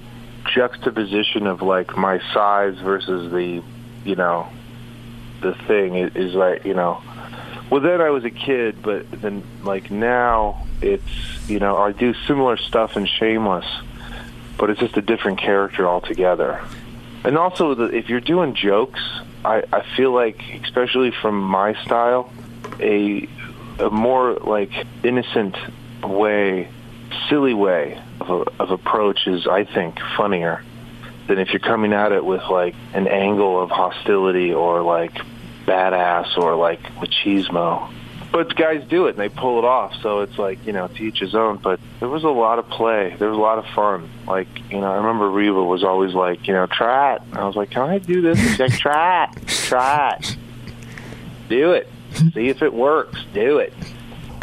juxtaposition 0.53 1.47
of 1.47 1.63
like 1.63 1.97
my 1.97 2.21
size 2.33 2.79
versus 2.79 3.33
the, 3.33 3.63
you 4.05 4.15
know, 4.15 4.49
the 5.41 5.55
thing 5.67 5.97
is, 5.97 6.15
is 6.17 6.35
like 6.35 6.65
you 6.65 6.75
know. 6.75 7.03
Well, 7.71 7.81
then 7.81 8.01
I 8.01 8.11
was 8.11 8.25
a 8.25 8.31
kid, 8.31 8.83
but 8.83 9.11
then 9.11 9.43
like 9.63 9.91
now 9.91 10.67
it's 10.81 11.49
you 11.49 11.59
know 11.59 11.77
I 11.77 11.93
do 11.93 12.15
similar 12.27 12.57
stuff 12.57 12.97
in 12.97 13.07
Shameless, 13.07 13.67
but 14.59 14.71
it's 14.71 14.81
just 14.81 14.97
a 14.97 15.03
different 15.03 15.39
character 15.39 15.87
altogether. 15.87 16.61
And 17.25 17.39
also, 17.39 17.75
the, 17.75 17.85
if 17.85 18.09
you're 18.09 18.21
doing 18.21 18.55
jokes, 18.55 19.01
I, 19.45 19.65
I 19.73 19.83
feel 19.97 20.13
like, 20.13 20.43
especially 20.63 21.11
from 21.11 21.41
my 21.41 21.75
style, 21.85 22.31
a 22.81 23.29
a 23.79 23.91
more 23.91 24.35
like 24.35 24.71
innocent 25.03 25.57
way, 26.03 26.69
silly 27.29 27.55
way 27.55 28.01
of, 28.21 28.49
of 28.59 28.71
approach 28.71 29.27
is, 29.27 29.47
I 29.47 29.65
think, 29.65 29.99
funnier 30.17 30.63
than 31.27 31.39
if 31.39 31.51
you're 31.51 31.61
coming 31.61 31.93
at 31.93 32.13
it 32.13 32.25
with 32.25 32.43
like 32.51 32.75
an 32.93 33.09
angle 33.09 33.63
of 33.63 33.71
hostility 33.71 34.53
or 34.53 34.83
like 34.83 35.15
badass 35.67 36.37
or 36.37 36.57
like 36.57 36.83
machismo. 36.83 37.91
But 38.31 38.55
guys 38.57 38.85
do 38.89 39.07
it 39.07 39.11
and 39.11 39.19
they 39.19 39.29
pull 39.29 39.61
it 39.61 39.65
off, 39.65 39.95
so 40.03 40.21
it's 40.23 40.37
like 40.39 40.67
you 40.67 40.73
know 40.73 40.89
to 40.89 41.03
each 41.03 41.21
his 41.21 41.37
own. 41.37 41.59
But 41.59 41.79
there 42.01 42.09
was 42.09 42.25
a 42.25 42.29
lot 42.29 42.59
of 42.59 42.69
play. 42.69 43.15
There 43.17 43.29
was 43.29 43.39
a 43.39 43.41
lot 43.41 43.59
of 43.59 43.67
fun. 43.77 44.11
Like 44.27 44.49
you 44.73 44.81
know, 44.81 44.91
I 44.91 44.97
remember 44.97 45.31
Reba 45.31 45.63
was 45.63 45.85
always 45.85 46.15
like, 46.15 46.49
you 46.49 46.53
know, 46.53 46.67
try 46.67 47.15
it. 47.15 47.23
And 47.31 47.39
I 47.39 47.47
was 47.47 47.55
like, 47.55 47.71
can 47.71 47.83
I 47.83 47.99
do 47.99 48.21
this? 48.23 48.59
Like, 48.59 48.77
try 48.77 49.25
it, 49.25 49.47
try 49.47 50.19
it, 50.19 50.37
do 51.49 51.73
it, 51.73 51.89
see 52.35 52.49
if 52.49 52.61
it 52.63 52.75
works, 52.75 53.21
do 53.33 53.59
it. 53.59 53.73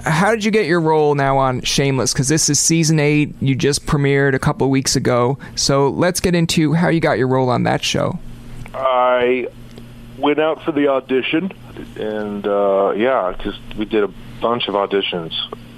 How 0.04 0.32
did 0.32 0.44
you 0.44 0.52
get 0.52 0.66
your 0.66 0.82
role 0.82 1.16
now 1.16 1.38
on 1.38 1.62
Shameless? 1.62 2.14
Because 2.14 2.28
this 2.28 2.50
is 2.50 2.60
season 2.60 3.00
eight. 3.00 3.34
You 3.40 3.56
just 3.56 3.86
premiered 3.86 4.34
a 4.34 4.40
couple 4.40 4.70
weeks 4.70 4.96
ago. 4.96 5.38
So 5.56 5.90
let's 5.90 6.20
get 6.20 6.36
into 6.36 6.74
how 6.74 6.90
you 6.90 7.00
got 7.00 7.18
your 7.18 7.28
role 7.28 7.50
on 7.50 7.64
that 7.64 7.84
show. 7.84 8.20
I 8.74 9.48
went 10.18 10.40
out 10.40 10.64
for 10.64 10.72
the 10.72 10.88
audition. 10.88 11.52
and 11.98 12.46
uh, 12.46 12.94
yeah, 12.96 13.36
just 13.44 13.60
we 13.78 13.86
did 13.86 14.04
a 14.04 14.14
bunch 14.42 14.68
of 14.68 14.76
auditions. 14.76 15.34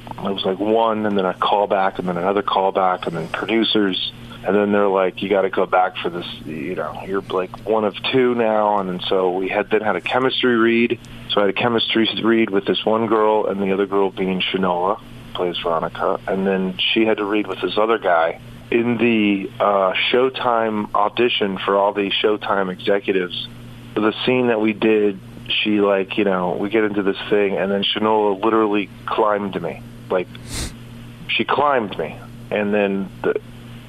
It 0.10 0.34
was 0.34 0.46
like 0.46 0.60
one, 0.60 1.06
and 1.06 1.18
then 1.18 1.25
a 1.25 1.34
callback, 1.34 2.00
and 2.00 2.08
then 2.08 2.18
another 2.18 2.44
callback, 2.44 3.08
and 3.08 3.18
then 3.18 3.27
producers, 3.27 4.13
and 4.46 4.56
then 4.56 4.72
they're 4.72 4.88
like, 4.88 5.22
"You 5.22 5.30
got 5.30 5.42
to 5.42 5.50
go 5.50 5.65
back 5.65 5.98
for 5.98 6.10
this." 6.10 6.25
You 6.46 6.75
know, 6.75 7.03
you're 7.06 7.22
like 7.22 7.65
one 7.68 7.84
of 7.84 7.96
two 8.12 8.34
now, 8.36 8.80
and 8.80 9.01
so 9.10 9.32
we 9.32 9.50
had 9.50 9.70
then 9.70 9.82
had 9.82 9.96
a 9.96 10.01
chemistry 10.01 10.56
read. 10.56 11.00
So 11.34 11.42
I 11.42 11.48
had 11.48 11.50
a 11.50 11.60
chemistry 11.60 12.08
read 12.24 12.52
with 12.52 12.66
this 12.66 12.86
one 12.86 13.08
girl, 13.08 13.48
and 13.48 13.60
the 13.62 13.74
other 13.74 13.88
girl 13.88 14.12
being 14.12 14.40
Shanola, 14.40 15.02
plays 15.34 15.58
Veronica, 15.58 16.20
and 16.28 16.46
then 16.46 16.78
she 16.78 17.06
had 17.06 17.18
to 17.18 17.25
read 17.25 17.48
with 17.48 17.60
this 17.60 17.75
other 17.75 17.98
guy. 17.98 18.40
In 18.70 18.98
the 18.98 19.50
uh, 19.60 19.94
Showtime 20.12 20.94
audition 20.94 21.58
for 21.58 21.75
all 21.75 21.92
the 21.92 22.12
Showtime 22.12 22.72
executives, 22.72 23.48
the 23.96 24.13
scene 24.25 24.48
that 24.48 24.62
we 24.62 24.74
did, 24.74 25.20
she 25.48 25.82
like 25.82 26.18
you 26.18 26.24
know 26.24 26.56
we 26.60 26.70
get 26.70 26.84
into 26.84 27.02
this 27.02 27.18
thing, 27.30 27.58
and 27.58 27.72
then 27.72 27.84
Shanola 27.84 28.44
literally 28.44 28.90
climbed 29.08 29.60
me, 29.60 29.82
like 30.12 30.28
she 31.28 31.46
climbed 31.46 31.98
me, 31.98 32.18
and 32.52 32.74
then 32.74 33.10
the, 33.24 33.42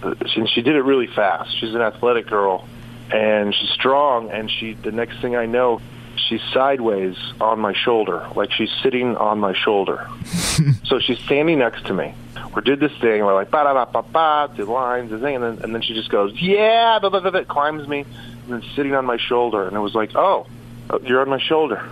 and 0.03 0.49
she 0.49 0.63
did 0.63 0.77
it 0.77 0.83
really 0.83 1.07
fast. 1.09 1.59
She's 1.61 1.75
an 1.75 1.83
athletic 1.83 2.27
girl, 2.27 2.67
and 3.13 3.55
she's 3.55 3.71
strong, 3.71 4.31
and 4.31 4.51
she 4.51 4.73
the 4.73 4.93
next 4.93 5.21
thing 5.21 5.37
I 5.37 5.47
know, 5.47 5.81
she's 6.29 6.43
sideways 6.53 7.17
on 7.41 7.61
my 7.61 7.73
shoulder, 7.73 8.27
like 8.35 8.53
she's 8.53 8.71
sitting 8.83 9.17
on 9.17 9.39
my 9.39 9.55
shoulder. 9.55 10.09
so 10.85 10.99
she's 10.99 11.19
standing 11.21 11.59
next 11.59 11.87
to 11.87 11.95
me. 11.95 12.15
We 12.55 12.63
did 12.63 12.81
this 12.81 12.93
thing. 13.01 13.25
We're 13.25 13.35
like 13.35 13.51
ba 13.51 13.65
da 13.65 13.85
ba 13.85 13.91
ba 13.91 14.03
ba, 14.03 14.55
the 14.55 14.65
lines, 14.65 15.13
and 15.13 15.23
then 15.23 15.43
and 15.43 15.75
then 15.75 15.83
she 15.83 15.95
just 15.95 16.11
goes, 16.11 16.33
yeah, 16.41 16.99
blah, 17.01 17.11
blah, 17.11 17.21
blah, 17.21 17.31
blah, 17.31 17.45
climbs 17.45 17.89
me, 17.89 18.05
and 18.45 18.53
then 18.53 18.63
sitting 18.75 18.95
on 18.95 19.05
my 19.05 19.17
shoulder, 19.17 19.67
and 19.67 19.77
it 19.77 19.81
was 19.81 19.95
like, 19.95 20.15
oh, 20.15 20.47
oh, 20.91 21.01
you're 21.03 21.21
on 21.21 21.29
my 21.29 21.41
shoulder, 21.41 21.83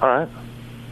all 0.00 0.08
right. 0.08 0.28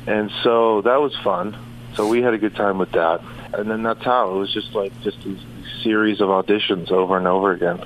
And 0.07 0.31
so 0.43 0.83
that 0.83 1.01
was 1.01 1.17
fun. 1.25 1.57
So 1.95 2.09
we 2.09 2.23
had 2.23 2.35
a 2.35 2.39
good 2.39 2.57
time 2.57 2.79
with 2.79 2.93
that, 2.93 3.23
and 3.55 3.71
then 3.71 3.83
that's 3.83 4.05
how 4.05 4.35
it 4.35 4.39
was 4.39 4.53
just 4.53 4.75
like 4.75 4.93
just 5.03 5.23
these 5.23 5.41
series 5.83 6.21
of 6.21 6.29
auditions 6.29 6.91
over 6.91 7.17
and 7.17 7.27
over 7.27 7.53
again. 7.53 7.83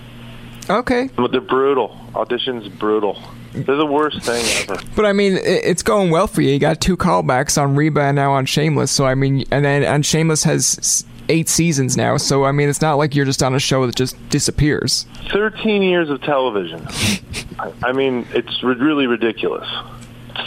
Okay. 0.71 1.09
But 1.17 1.33
they're 1.33 1.41
brutal. 1.41 1.97
Auditions 2.13 2.77
brutal. 2.79 3.21
They're 3.53 3.77
the 3.77 3.87
worst 3.87 4.23
thing 4.23 4.45
ever. 4.63 4.81
But 4.95 5.07
I 5.07 5.13
mean, 5.13 5.39
it's 5.43 5.83
going 5.83 6.11
well 6.11 6.27
for 6.27 6.43
you. 6.43 6.51
You 6.51 6.59
got 6.59 6.81
two 6.81 6.97
callbacks 6.97 7.61
on 7.61 7.75
Reba 7.75 8.01
and 8.01 8.17
now 8.17 8.33
on 8.33 8.47
Shameless. 8.47 8.91
So 8.91 9.07
I 9.07 9.15
mean, 9.15 9.45
and 9.51 9.65
then 9.65 9.83
and 9.83 10.05
Shameless 10.05 10.45
has 10.45 11.05
eight 11.29 11.49
seasons 11.49 11.97
now. 11.97 12.17
So 12.17 12.45
I 12.45 12.53
mean, 12.53 12.69
it's 12.69 12.83
not 12.83 12.95
like 12.95 13.15
you're 13.15 13.25
just 13.25 13.43
on 13.43 13.55
a 13.55 13.59
show 13.59 13.87
that 13.87 13.97
just 13.97 14.17
disappears. 14.29 15.07
Thirteen 15.31 15.83
years 15.83 16.11
of 16.11 16.21
television. 16.23 16.87
I 17.83 17.93
mean, 17.93 18.27
it's 18.33 18.63
really 18.63 19.07
ridiculous. 19.07 19.69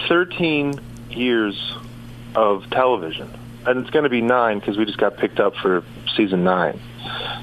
Thirteen 0.07 0.79
years 1.09 1.75
of 2.35 2.69
television, 2.69 3.29
and 3.65 3.79
it's 3.79 3.89
going 3.89 4.03
to 4.03 4.09
be 4.09 4.21
nine 4.21 4.59
because 4.59 4.77
we 4.77 4.85
just 4.85 4.97
got 4.97 5.17
picked 5.17 5.39
up 5.39 5.55
for 5.55 5.83
season 6.15 6.43
nine. 6.43 6.79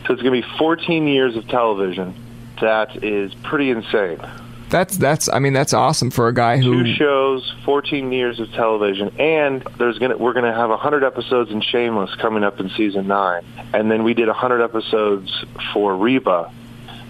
So 0.07 0.15
it's 0.15 0.23
going 0.23 0.41
to 0.41 0.49
be 0.49 0.57
14 0.59 1.07
years 1.07 1.37
of 1.37 1.47
television. 1.49 2.15
That 2.61 3.05
is 3.05 3.35
pretty 3.35 3.71
insane. 3.71 4.21
That's 4.71 4.97
that's 4.99 5.29
I 5.29 5.39
mean 5.39 5.53
that's 5.53 5.73
awesome 5.73 6.11
for 6.11 6.29
a 6.29 6.35
guy 6.35 6.59
who 6.59 6.85
two 6.85 6.95
shows, 6.95 7.55
14 7.65 8.13
years 8.13 8.39
of 8.39 8.53
television, 8.53 9.09
and 9.19 9.63
there's 9.79 9.99
gonna 9.99 10.17
we're 10.17 10.35
gonna 10.35 10.55
have 10.55 10.71
100 10.71 11.05
episodes 11.05 11.51
in 11.51 11.61
Shameless 11.61 12.15
coming 12.17 12.45
up 12.45 12.61
in 12.61 12.69
season 12.71 13.07
nine, 13.07 13.45
and 13.73 13.91
then 13.91 14.05
we 14.05 14.15
did 14.15 14.27
100 14.27 14.63
episodes 14.63 15.45
for 15.73 15.97
Reba. 15.97 16.53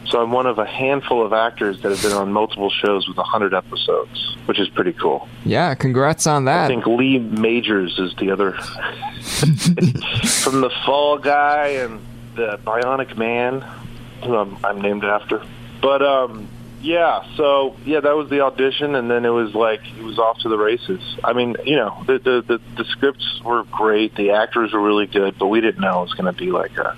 So 0.06 0.22
I'm 0.22 0.32
one 0.32 0.46
of 0.46 0.58
a 0.58 0.64
handful 0.64 1.24
of 1.24 1.34
actors 1.34 1.82
that 1.82 1.90
have 1.90 2.00
been 2.00 2.12
on 2.12 2.32
multiple 2.32 2.70
shows 2.70 3.06
with 3.06 3.18
100 3.18 3.52
episodes, 3.52 4.36
which 4.46 4.58
is 4.58 4.66
pretty 4.70 4.94
cool. 4.94 5.28
Yeah, 5.44 5.74
congrats 5.74 6.26
on 6.26 6.46
that. 6.46 6.64
I 6.64 6.68
think 6.68 6.86
Lee 6.86 7.18
Majors 7.18 7.98
is 7.98 8.14
the 8.14 8.30
other 8.30 8.52
from 9.22 10.62
the 10.62 10.72
Fall 10.86 11.18
Guy 11.18 11.66
and 11.68 12.00
the 12.36 12.58
Bionic 12.64 13.18
Man, 13.18 13.60
who 14.24 14.34
I'm, 14.34 14.56
I'm 14.64 14.80
named 14.80 15.04
after. 15.04 15.42
But 15.82 16.00
um, 16.00 16.48
yeah, 16.80 17.24
so 17.36 17.76
yeah, 17.84 18.00
that 18.00 18.16
was 18.16 18.30
the 18.30 18.40
audition, 18.40 18.94
and 18.94 19.10
then 19.10 19.24
it 19.24 19.30
was 19.30 19.54
like 19.54 19.80
it 19.98 20.02
was 20.02 20.18
off 20.18 20.38
to 20.40 20.48
the 20.48 20.58
races. 20.58 21.00
I 21.24 21.32
mean, 21.32 21.56
you 21.64 21.76
know, 21.76 22.02
the 22.06 22.18
the 22.18 22.42
the, 22.46 22.60
the 22.76 22.84
scripts 22.84 23.40
were 23.44 23.64
great, 23.64 24.14
the 24.14 24.30
actors 24.30 24.72
were 24.72 24.82
really 24.82 25.06
good, 25.06 25.38
but 25.38 25.46
we 25.46 25.60
didn't 25.60 25.80
know 25.80 26.00
it 26.00 26.04
was 26.04 26.14
going 26.14 26.32
to 26.32 26.38
be 26.38 26.50
like 26.50 26.74
that. 26.76 26.96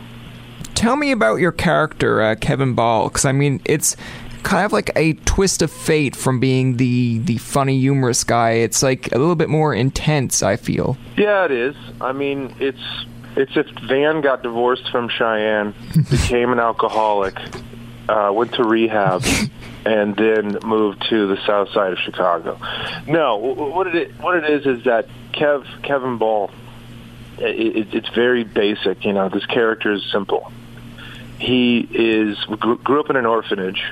Tell 0.74 0.96
me 0.96 1.12
about 1.12 1.36
your 1.36 1.52
character, 1.52 2.22
uh, 2.22 2.34
Kevin 2.36 2.74
Ball, 2.74 3.08
because 3.08 3.24
I 3.24 3.32
mean, 3.32 3.60
it's 3.64 3.96
kind 4.42 4.64
of 4.64 4.72
like 4.72 4.90
a 4.96 5.14
twist 5.14 5.62
of 5.62 5.70
fate 5.70 6.16
from 6.16 6.40
being 6.40 6.76
the 6.76 7.18
the 7.18 7.38
funny, 7.38 7.78
humorous 7.78 8.24
guy. 8.24 8.52
It's 8.52 8.82
like 8.82 9.12
a 9.12 9.18
little 9.18 9.36
bit 9.36 9.48
more 9.48 9.74
intense. 9.74 10.42
I 10.42 10.56
feel. 10.56 10.96
Yeah, 11.16 11.44
it 11.46 11.52
is. 11.52 11.76
I 12.00 12.12
mean, 12.12 12.54
it's 12.60 13.06
it's 13.36 13.56
if 13.56 13.66
Van 13.88 14.20
got 14.20 14.42
divorced 14.42 14.90
from 14.90 15.08
Cheyenne, 15.08 15.74
became 16.10 16.52
an 16.52 16.60
alcoholic, 16.60 17.38
uh, 18.08 18.30
went 18.34 18.52
to 18.54 18.64
rehab, 18.64 19.22
and 19.84 20.16
then 20.16 20.58
moved 20.64 21.06
to 21.10 21.26
the 21.26 21.38
south 21.46 21.70
side 21.70 21.92
of 21.92 21.98
Chicago. 21.98 22.58
No, 23.06 23.36
what 23.36 23.86
it 23.94 24.12
what 24.20 24.36
it 24.36 24.50
is 24.50 24.66
is 24.66 24.84
that 24.84 25.08
Kev 25.32 25.64
Kevin 25.82 26.18
Ball. 26.18 26.50
It, 27.38 27.94
it's 27.94 28.08
very 28.10 28.44
basic. 28.44 29.04
You 29.04 29.14
know, 29.14 29.28
this 29.28 29.46
character 29.46 29.92
is 29.92 30.04
simple. 30.12 30.52
He 31.38 31.78
is 31.80 32.38
grew 32.44 33.00
up 33.00 33.08
in 33.08 33.16
an 33.16 33.26
orphanage, 33.26 33.82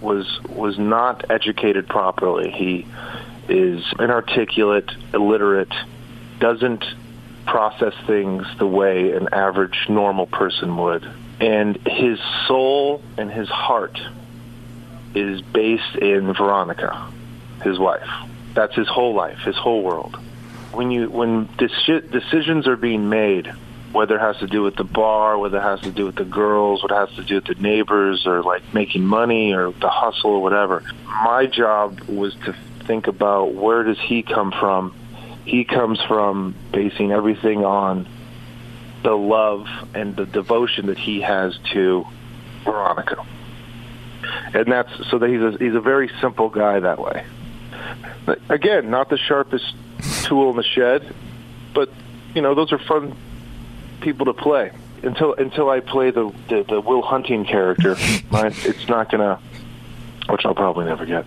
was 0.00 0.40
was 0.48 0.78
not 0.78 1.30
educated 1.30 1.86
properly. 1.86 2.50
He 2.50 2.86
is 3.48 3.84
inarticulate, 3.98 4.90
illiterate, 5.14 5.72
doesn't 6.40 6.84
process 7.46 7.94
things 8.06 8.44
the 8.58 8.66
way 8.66 9.12
an 9.12 9.28
average 9.32 9.86
normal 9.88 10.26
person 10.26 10.76
would. 10.76 11.08
And 11.40 11.76
his 11.86 12.18
soul 12.48 13.02
and 13.16 13.30
his 13.30 13.48
heart 13.48 14.00
is 15.14 15.40
based 15.42 15.96
in 15.96 16.32
Veronica, 16.34 17.10
his 17.62 17.78
wife. 17.78 18.08
That's 18.54 18.74
his 18.74 18.88
whole 18.88 19.14
life, 19.14 19.38
his 19.38 19.56
whole 19.56 19.82
world. 19.82 20.16
When 20.72 20.90
you 20.90 21.08
when 21.08 21.48
decisions 21.56 22.66
are 22.66 22.76
being 22.76 23.08
made, 23.08 23.52
whether 23.92 24.16
it 24.16 24.20
has 24.20 24.36
to 24.38 24.46
do 24.46 24.62
with 24.62 24.76
the 24.76 24.84
bar, 24.84 25.38
whether 25.38 25.58
it 25.58 25.62
has 25.62 25.80
to 25.82 25.90
do 25.90 26.06
with 26.06 26.16
the 26.16 26.24
girls, 26.24 26.82
what 26.82 26.90
it 26.90 26.94
has 26.94 27.16
to 27.16 27.24
do 27.24 27.36
with 27.36 27.44
the 27.46 27.54
neighbors, 27.54 28.26
or 28.26 28.42
like 28.42 28.62
making 28.74 29.04
money 29.04 29.52
or 29.52 29.72
the 29.72 29.88
hustle 29.88 30.32
or 30.32 30.42
whatever, 30.42 30.82
my 31.06 31.46
job 31.46 32.00
was 32.02 32.34
to 32.44 32.54
think 32.86 33.06
about 33.06 33.54
where 33.54 33.82
does 33.82 33.98
he 33.98 34.22
come 34.22 34.52
from 34.52 34.94
he 35.46 35.64
comes 35.64 36.00
from 36.02 36.54
basing 36.72 37.12
everything 37.12 37.64
on 37.64 38.06
the 39.02 39.14
love 39.14 39.66
and 39.94 40.16
the 40.16 40.26
devotion 40.26 40.86
that 40.86 40.98
he 40.98 41.20
has 41.20 41.56
to 41.72 42.04
Veronica. 42.64 43.24
And 44.56 44.72
that's 44.72 44.90
so 45.10 45.18
that 45.18 45.28
he's 45.28 45.42
a, 45.42 45.50
he's 45.62 45.74
a 45.74 45.80
very 45.80 46.10
simple 46.20 46.48
guy 46.48 46.80
that 46.80 46.98
way. 46.98 47.26
But 48.24 48.40
again, 48.48 48.88
not 48.88 49.10
the 49.10 49.18
sharpest 49.18 49.74
tool 50.24 50.50
in 50.50 50.56
the 50.56 50.62
shed, 50.62 51.14
but 51.74 51.90
you 52.34 52.40
know 52.40 52.54
those 52.54 52.72
are 52.72 52.78
fun 52.78 53.14
people 54.00 54.24
to 54.26 54.32
play. 54.32 54.72
Until 55.02 55.34
until 55.34 55.68
I 55.68 55.80
play 55.80 56.10
the 56.10 56.32
the, 56.48 56.64
the 56.66 56.80
Will 56.80 57.02
Hunting 57.02 57.44
character, 57.44 57.96
right? 58.30 58.66
It's 58.66 58.88
not 58.88 59.10
gonna, 59.10 59.38
which 60.30 60.46
I'll 60.46 60.54
probably 60.54 60.86
never 60.86 61.04
get 61.04 61.26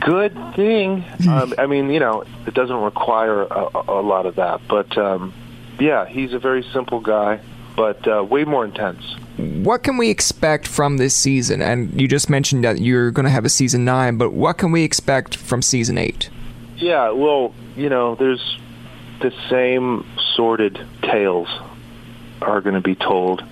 good 0.00 0.34
thing. 0.54 1.04
Um, 1.28 1.54
I 1.56 1.66
mean, 1.66 1.90
you 1.90 2.00
know, 2.00 2.24
it 2.46 2.54
doesn't 2.54 2.76
require 2.76 3.42
a, 3.42 3.68
a 3.88 4.02
lot 4.02 4.26
of 4.26 4.36
that, 4.36 4.60
but 4.68 4.96
um, 4.98 5.32
yeah, 5.78 6.06
he's 6.06 6.32
a 6.32 6.38
very 6.38 6.62
simple 6.72 7.00
guy, 7.00 7.40
but 7.76 8.06
uh, 8.06 8.22
way 8.22 8.44
more 8.44 8.64
intense. 8.64 9.16
What 9.36 9.82
can 9.82 9.96
we 9.96 10.10
expect 10.10 10.68
from 10.68 10.96
this 10.96 11.14
season? 11.14 11.60
And 11.60 12.00
you 12.00 12.06
just 12.06 12.30
mentioned 12.30 12.64
that 12.64 12.80
you're 12.80 13.10
going 13.10 13.24
to 13.24 13.30
have 13.30 13.44
a 13.44 13.48
season 13.48 13.84
nine, 13.84 14.16
but 14.16 14.32
what 14.32 14.58
can 14.58 14.70
we 14.70 14.84
expect 14.84 15.36
from 15.36 15.62
season 15.62 15.98
eight? 15.98 16.30
Yeah, 16.76 17.10
well, 17.10 17.54
you 17.76 17.88
know, 17.88 18.14
there's 18.14 18.58
the 19.20 19.32
same 19.50 20.06
sordid 20.36 20.78
tales 21.02 21.48
are 22.42 22.60
going 22.60 22.74
to 22.74 22.80
be 22.80 22.94
told 22.94 23.42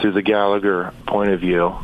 through 0.00 0.12
the 0.12 0.22
Gallagher 0.22 0.92
point 1.06 1.30
of 1.30 1.40
view 1.40 1.76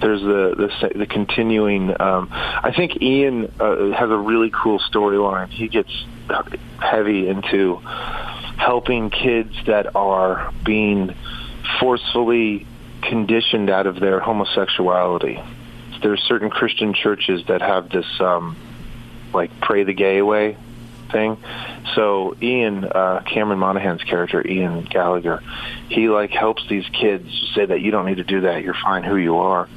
there's 0.00 0.20
the 0.20 0.54
the, 0.56 0.98
the 0.98 1.06
continuing. 1.06 1.90
Um, 2.00 2.28
I 2.32 2.72
think 2.74 3.02
Ian 3.02 3.52
uh, 3.58 3.90
has 3.92 4.10
a 4.10 4.16
really 4.16 4.50
cool 4.50 4.78
storyline. 4.78 5.48
He 5.48 5.68
gets 5.68 5.90
heavy 6.78 7.28
into 7.28 7.76
helping 7.76 9.10
kids 9.10 9.54
that 9.66 9.94
are 9.96 10.52
being 10.64 11.14
forcefully 11.80 12.66
conditioned 13.02 13.70
out 13.70 13.86
of 13.86 14.00
their 14.00 14.20
homosexuality. 14.20 15.40
There's 16.02 16.22
certain 16.22 16.50
Christian 16.50 16.94
churches 16.94 17.44
that 17.46 17.60
have 17.60 17.90
this 17.90 18.06
um, 18.20 18.56
like 19.32 19.50
pray 19.60 19.84
the 19.84 19.94
gay 19.94 20.18
away 20.18 20.56
thing. 21.10 21.38
So 21.94 22.36
Ian, 22.40 22.84
uh, 22.84 23.22
Cameron 23.24 23.58
Monaghan's 23.58 24.02
character, 24.04 24.46
Ian 24.46 24.82
Gallagher, 24.84 25.42
he 25.88 26.08
like 26.08 26.30
helps 26.30 26.66
these 26.68 26.86
kids 26.88 27.52
say 27.54 27.66
that 27.66 27.80
you 27.80 27.90
don't 27.90 28.06
need 28.06 28.18
to 28.18 28.24
do 28.24 28.42
that. 28.42 28.62
You're 28.62 28.74
fine 28.74 29.04
who 29.04 29.16
you 29.16 29.38
are. 29.38 29.68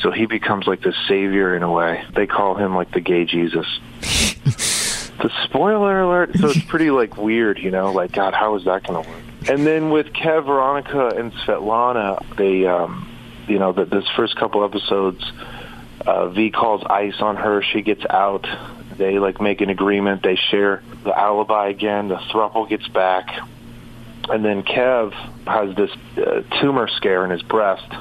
So 0.00 0.10
he 0.10 0.26
becomes 0.26 0.66
like 0.66 0.80
the 0.80 0.94
savior 1.06 1.54
in 1.54 1.62
a 1.62 1.70
way. 1.70 2.04
They 2.14 2.26
call 2.26 2.54
him 2.54 2.74
like 2.74 2.92
the 2.92 3.00
gay 3.00 3.24
Jesus. 3.24 3.66
The 5.20 5.30
spoiler 5.44 6.00
alert. 6.00 6.30
So 6.38 6.48
it's 6.48 6.64
pretty 6.64 6.90
like 6.90 7.18
weird, 7.18 7.58
you 7.58 7.70
know. 7.70 7.92
Like 7.92 8.12
God, 8.12 8.32
how 8.32 8.54
is 8.54 8.64
that 8.64 8.84
going 8.84 9.04
to 9.04 9.10
work? 9.10 9.22
And 9.50 9.66
then 9.66 9.90
with 9.90 10.06
Kev, 10.12 10.46
Veronica, 10.46 11.08
and 11.08 11.32
Svetlana, 11.32 12.36
they, 12.36 12.64
um, 12.66 13.08
you 13.48 13.58
know, 13.58 13.72
that 13.72 13.90
this 13.90 14.04
first 14.14 14.36
couple 14.36 14.64
episodes, 14.64 15.24
uh, 16.06 16.28
V 16.28 16.52
calls 16.52 16.84
ice 16.88 17.20
on 17.20 17.34
her. 17.34 17.60
She 17.60 17.82
gets 17.82 18.04
out. 18.08 18.46
They 18.96 19.18
like 19.18 19.40
make 19.40 19.60
an 19.60 19.68
agreement. 19.68 20.22
They 20.22 20.36
share 20.36 20.84
the 21.02 21.18
alibi 21.18 21.70
again. 21.70 22.06
The 22.06 22.18
thruple 22.32 22.68
gets 22.68 22.86
back, 22.86 23.26
and 24.28 24.44
then 24.44 24.62
Kev 24.62 25.12
has 25.48 25.74
this 25.74 25.90
uh, 26.16 26.42
tumor 26.60 26.86
scare 26.86 27.24
in 27.24 27.32
his 27.32 27.42
breast. 27.42 27.92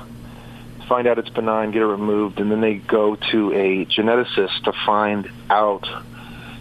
Find 0.88 1.08
out 1.08 1.18
it's 1.18 1.30
benign, 1.30 1.72
get 1.72 1.82
it 1.82 1.88
removed, 1.88 2.40
and 2.40 2.52
then 2.52 2.62
they 2.62 2.76
go 2.76 3.16
to 3.16 3.54
a 3.54 3.86
geneticist 3.86 4.66
to 4.66 4.74
find 4.86 5.28
out 5.50 5.88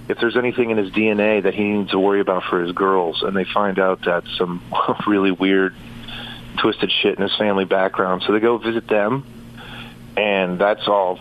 if 0.09 0.19
there's 0.19 0.37
anything 0.37 0.71
in 0.71 0.79
his 0.79 0.91
DNA 0.91 1.43
that 1.43 1.55
he 1.55 1.65
needs 1.65 1.91
to 1.91 1.99
worry 1.99 2.21
about 2.21 2.45
for 2.45 2.63
his 2.63 2.73
girls, 2.73 3.23
and 3.23 3.37
they 3.37 3.45
find 3.45 3.79
out 3.79 4.05
that 4.05 4.25
some 4.37 4.63
really 5.07 5.31
weird, 5.31 5.75
twisted 6.59 6.91
shit 6.91 7.17
in 7.17 7.23
his 7.23 7.37
family 7.37 7.65
background. 7.65 8.23
So 8.27 8.33
they 8.33 8.41
go 8.41 8.59
visit 8.59 8.89
them, 8.89 9.25
and 10.17 10.59
that's 10.59 10.89
all 10.89 11.19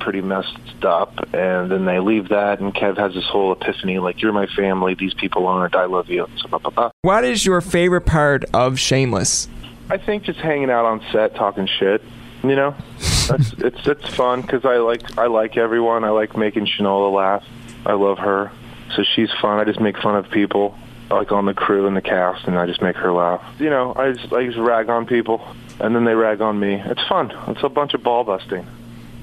pretty 0.00 0.22
messed 0.22 0.56
up. 0.82 1.34
And 1.34 1.70
then 1.70 1.84
they 1.84 2.00
leave 2.00 2.30
that, 2.30 2.60
and 2.60 2.74
Kev 2.74 2.96
has 2.96 3.14
this 3.14 3.26
whole 3.26 3.52
epiphany, 3.52 3.98
like, 3.98 4.22
you're 4.22 4.32
my 4.32 4.46
family, 4.46 4.94
these 4.94 5.14
people 5.14 5.46
aren't, 5.46 5.76
I 5.76 5.84
love 5.84 6.08
you. 6.08 6.26
So, 6.38 6.48
blah, 6.48 6.58
blah, 6.58 6.70
blah. 6.70 6.90
What 7.02 7.24
is 7.24 7.44
your 7.44 7.60
favorite 7.60 8.06
part 8.06 8.44
of 8.54 8.78
Shameless? 8.78 9.48
I 9.90 9.98
think 9.98 10.22
just 10.22 10.38
hanging 10.38 10.70
out 10.70 10.86
on 10.86 11.02
set, 11.12 11.34
talking 11.34 11.66
shit. 11.66 12.02
You 12.42 12.56
know, 12.56 12.74
that's, 13.28 13.52
it's 13.58 13.86
it's 13.86 14.14
fun 14.14 14.40
because 14.40 14.64
I 14.64 14.76
like 14.76 15.18
I 15.18 15.26
like 15.26 15.58
everyone. 15.58 16.04
I 16.04 16.10
like 16.10 16.38
making 16.38 16.64
Shanola 16.66 17.12
laugh. 17.12 17.44
I 17.86 17.94
love 17.94 18.18
her, 18.18 18.52
so 18.94 19.02
she's 19.02 19.30
fun. 19.40 19.58
I 19.58 19.64
just 19.64 19.80
make 19.80 19.96
fun 19.98 20.16
of 20.16 20.30
people, 20.30 20.76
like 21.10 21.32
on 21.32 21.46
the 21.46 21.54
crew 21.54 21.86
and 21.86 21.96
the 21.96 22.02
cast, 22.02 22.46
and 22.46 22.58
I 22.58 22.66
just 22.66 22.82
make 22.82 22.96
her 22.96 23.12
laugh. 23.12 23.42
You 23.58 23.70
know, 23.70 23.94
I 23.96 24.12
just 24.12 24.32
I 24.32 24.46
just 24.46 24.58
rag 24.58 24.88
on 24.88 25.06
people, 25.06 25.40
and 25.78 25.94
then 25.94 26.04
they 26.04 26.14
rag 26.14 26.40
on 26.40 26.58
me. 26.60 26.74
It's 26.74 27.02
fun. 27.08 27.32
It's 27.48 27.62
a 27.62 27.68
bunch 27.68 27.94
of 27.94 28.02
ball 28.02 28.24
busting. 28.24 28.66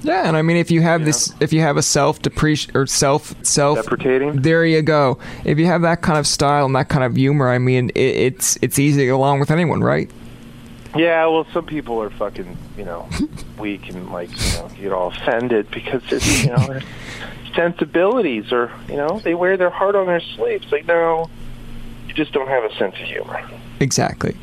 Yeah, 0.02 0.28
and 0.28 0.36
I 0.36 0.42
mean, 0.42 0.56
if 0.56 0.70
you 0.70 0.80
have 0.82 1.04
this, 1.04 1.34
if 1.40 1.52
you 1.52 1.60
have 1.60 1.76
a 1.76 1.82
self 1.82 2.22
depreciate 2.22 2.76
or 2.76 2.86
self 2.86 3.34
self 3.44 3.78
Deprecating. 3.82 4.42
there 4.42 4.64
you 4.64 4.80
go. 4.80 5.18
If 5.44 5.58
you 5.58 5.66
have 5.66 5.82
that 5.82 6.02
kind 6.02 6.18
of 6.18 6.26
style 6.26 6.66
and 6.66 6.76
that 6.76 6.88
kind 6.88 7.02
of 7.02 7.16
humor, 7.16 7.48
I 7.48 7.58
mean, 7.58 7.90
it, 7.90 8.00
it's 8.00 8.58
it's 8.62 8.78
easy 8.78 9.00
to 9.00 9.06
get 9.06 9.14
along 9.14 9.40
with 9.40 9.50
anyone, 9.50 9.80
right? 9.80 10.08
Yeah, 10.96 11.26
well, 11.26 11.46
some 11.52 11.66
people 11.66 12.02
are 12.02 12.10
fucking, 12.10 12.56
you 12.76 12.84
know, 12.84 13.08
weak 13.58 13.88
and 13.88 14.10
like, 14.10 14.30
you 14.30 14.58
know, 14.58 14.68
get 14.76 14.92
all 14.92 15.08
offended 15.08 15.70
because 15.70 16.02
it's, 16.10 16.44
you 16.44 16.50
know, 16.50 16.66
their 16.66 16.82
sensibilities 17.54 18.52
or, 18.52 18.72
you 18.88 18.96
know, 18.96 19.20
they 19.20 19.34
wear 19.34 19.56
their 19.56 19.70
heart 19.70 19.94
on 19.94 20.06
their 20.06 20.20
sleeves. 20.20 20.70
Like, 20.72 20.86
no, 20.86 21.28
you 22.06 22.14
just 22.14 22.32
don't 22.32 22.48
have 22.48 22.64
a 22.64 22.74
sense 22.76 22.94
of 22.94 23.06
humor. 23.06 23.48
Exactly. 23.80 24.36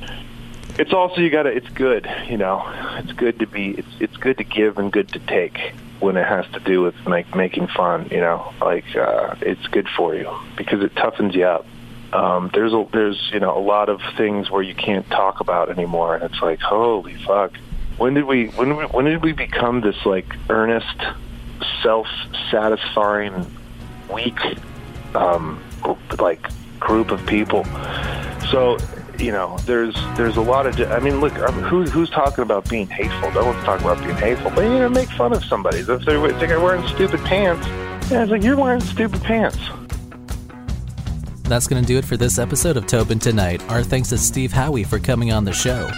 It's 0.78 0.92
also 0.92 1.22
you 1.22 1.30
gotta. 1.30 1.50
It's 1.50 1.70
good, 1.70 2.06
you 2.28 2.38
know. 2.38 2.62
It's 2.98 3.14
good 3.14 3.40
to 3.40 3.48
be. 3.48 3.72
It's 3.72 3.88
it's 4.02 4.18
good 4.18 4.38
to 4.40 4.44
give 4.44 4.78
and 4.78 4.92
good 4.92 5.08
to 5.14 5.20
take 5.20 5.74
when 6.02 6.18
it 6.18 6.28
has 6.28 6.46
to 6.52 6.60
do 6.60 6.82
with 6.82 6.96
like 7.06 7.34
making 7.34 7.68
fun. 7.68 8.10
You 8.12 8.20
know, 8.20 8.54
like 8.60 8.94
uh, 8.96 9.36
it's 9.40 9.66
good 9.68 9.88
for 9.88 10.16
you 10.16 10.30
because 10.58 10.84
it 10.84 10.94
toughens 10.96 11.34
you 11.34 11.46
up. 11.46 11.66
Um, 12.14 12.50
there's 12.54 12.74
a 12.74 12.88
there's 12.92 13.30
you 13.34 13.40
know 13.40 13.58
a 13.58 13.60
lot 13.60 13.90
of 13.90 14.02
things 14.18 14.50
where 14.50 14.62
you 14.62 14.76
can't 14.76 15.08
talk 15.08 15.40
about 15.40 15.70
anymore, 15.70 16.16
and 16.16 16.24
it's 16.24 16.42
like 16.42 16.60
holy 16.60 17.16
fuck. 17.16 17.52
When 17.98 18.14
did 18.14 18.26
we 18.26 18.48
when 18.48 18.70
did 18.70 18.78
we, 18.78 18.84
when 18.86 19.06
did 19.06 19.24
we 19.24 19.34
become 19.34 19.82
this 19.82 20.06
like 20.06 20.26
earnest, 20.50 21.02
self 21.82 22.08
satisfying, 22.52 23.46
weak, 24.12 24.40
um, 25.16 25.62
like 26.20 26.46
group 26.80 27.12
of 27.12 27.26
people? 27.26 27.66
So 28.52 28.78
you 29.20 29.32
know, 29.32 29.58
there's 29.66 29.94
there's 30.18 30.38
a 30.38 30.42
lot 30.42 30.66
of. 30.66 30.80
I 30.92 31.00
mean, 31.00 31.20
look, 31.20 31.38
um, 31.40 31.62
who's 31.64 31.92
who's 31.92 32.10
talking 32.10 32.42
about 32.42 32.70
being 32.70 32.88
hateful? 32.88 33.32
No 33.32 33.46
one's 33.46 33.64
talking 33.64 33.86
about 33.86 34.04
being 34.04 34.18
hateful. 34.18 34.52
But 34.52 34.64
you 34.64 34.70
know, 34.70 34.90
make 34.90 35.10
fun 35.10 35.34
of 35.34 35.44
somebody 35.46 35.80
if 35.80 35.88
they're 35.88 36.26
if 36.26 36.40
they're 36.40 36.60
wearing 36.60 36.86
stupid 36.88 37.22
pants. 37.22 37.66
Yeah, 38.12 38.24
it's 38.24 38.32
like 38.32 38.44
you're 38.44 38.58
wearing 38.58 38.82
stupid 38.82 39.22
pants. 39.24 39.58
That's 41.46 41.68
going 41.68 41.82
to 41.82 41.88
do 41.88 41.98
it 41.98 42.06
for 42.06 42.18
this 42.18 42.40
episode 42.40 42.76
of 42.76 42.88
Tobin 42.88 43.20
Tonight. 43.20 43.62
Our 43.70 43.84
thanks 43.84 44.10
to 44.10 44.18
Steve 44.18 44.52
Howey 44.52 44.86
for 44.86 44.98
coming 44.98 45.32
on 45.32 45.46
the 45.46 45.54
show. 45.54 45.90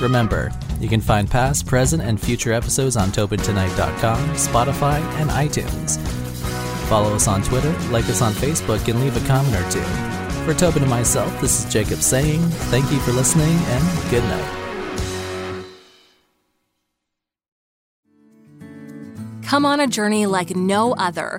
Remember, 0.00 0.50
you 0.80 0.88
can 0.88 1.00
find 1.00 1.30
past, 1.30 1.66
present, 1.66 2.02
and 2.02 2.20
future 2.20 2.52
episodes 2.52 2.96
on 2.96 3.08
TobinTonight.com, 3.10 4.18
Spotify, 4.30 5.00
and 5.20 5.30
iTunes. 5.30 5.98
Follow 6.88 7.14
us 7.14 7.26
on 7.26 7.42
Twitter, 7.42 7.72
like 7.90 8.04
us 8.06 8.20
on 8.20 8.32
Facebook, 8.32 8.86
and 8.88 9.00
leave 9.00 9.16
a 9.16 9.26
comment 9.26 9.54
or 9.56 9.70
two. 9.70 9.82
For 10.44 10.52
Tobin 10.54 10.82
and 10.82 10.90
myself, 10.90 11.40
this 11.40 11.64
is 11.64 11.72
Jacob 11.72 11.98
saying 12.00 12.40
thank 12.70 12.90
you 12.90 12.98
for 13.00 13.12
listening 13.12 13.48
and 13.48 14.10
good 14.10 14.24
night. 14.24 14.58
Come 19.44 19.64
on 19.64 19.80
a 19.80 19.86
journey 19.86 20.26
like 20.26 20.56
no 20.56 20.94
other, 20.94 21.38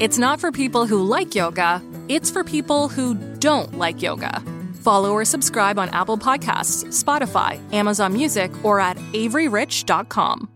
It's 0.00 0.16
not 0.16 0.38
for 0.38 0.52
people 0.52 0.86
who 0.86 1.02
like 1.02 1.34
yoga, 1.34 1.82
it's 2.08 2.30
for 2.30 2.44
people 2.44 2.86
who 2.86 3.16
don't 3.40 3.78
like 3.78 4.00
yoga. 4.00 4.40
Follow 4.82 5.12
or 5.12 5.24
subscribe 5.24 5.76
on 5.76 5.88
Apple 5.88 6.16
Podcasts, 6.16 6.84
Spotify, 7.02 7.60
Amazon 7.72 8.12
Music, 8.12 8.52
or 8.64 8.78
at 8.78 8.96
averyrich.com. 8.96 10.48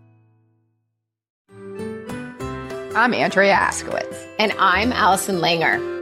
I'm 2.94 3.14
Andrea 3.14 3.56
Askowitz. 3.56 4.16
And 4.38 4.52
I'm 4.60 4.92
Allison 4.92 5.38
Langer. 5.38 6.01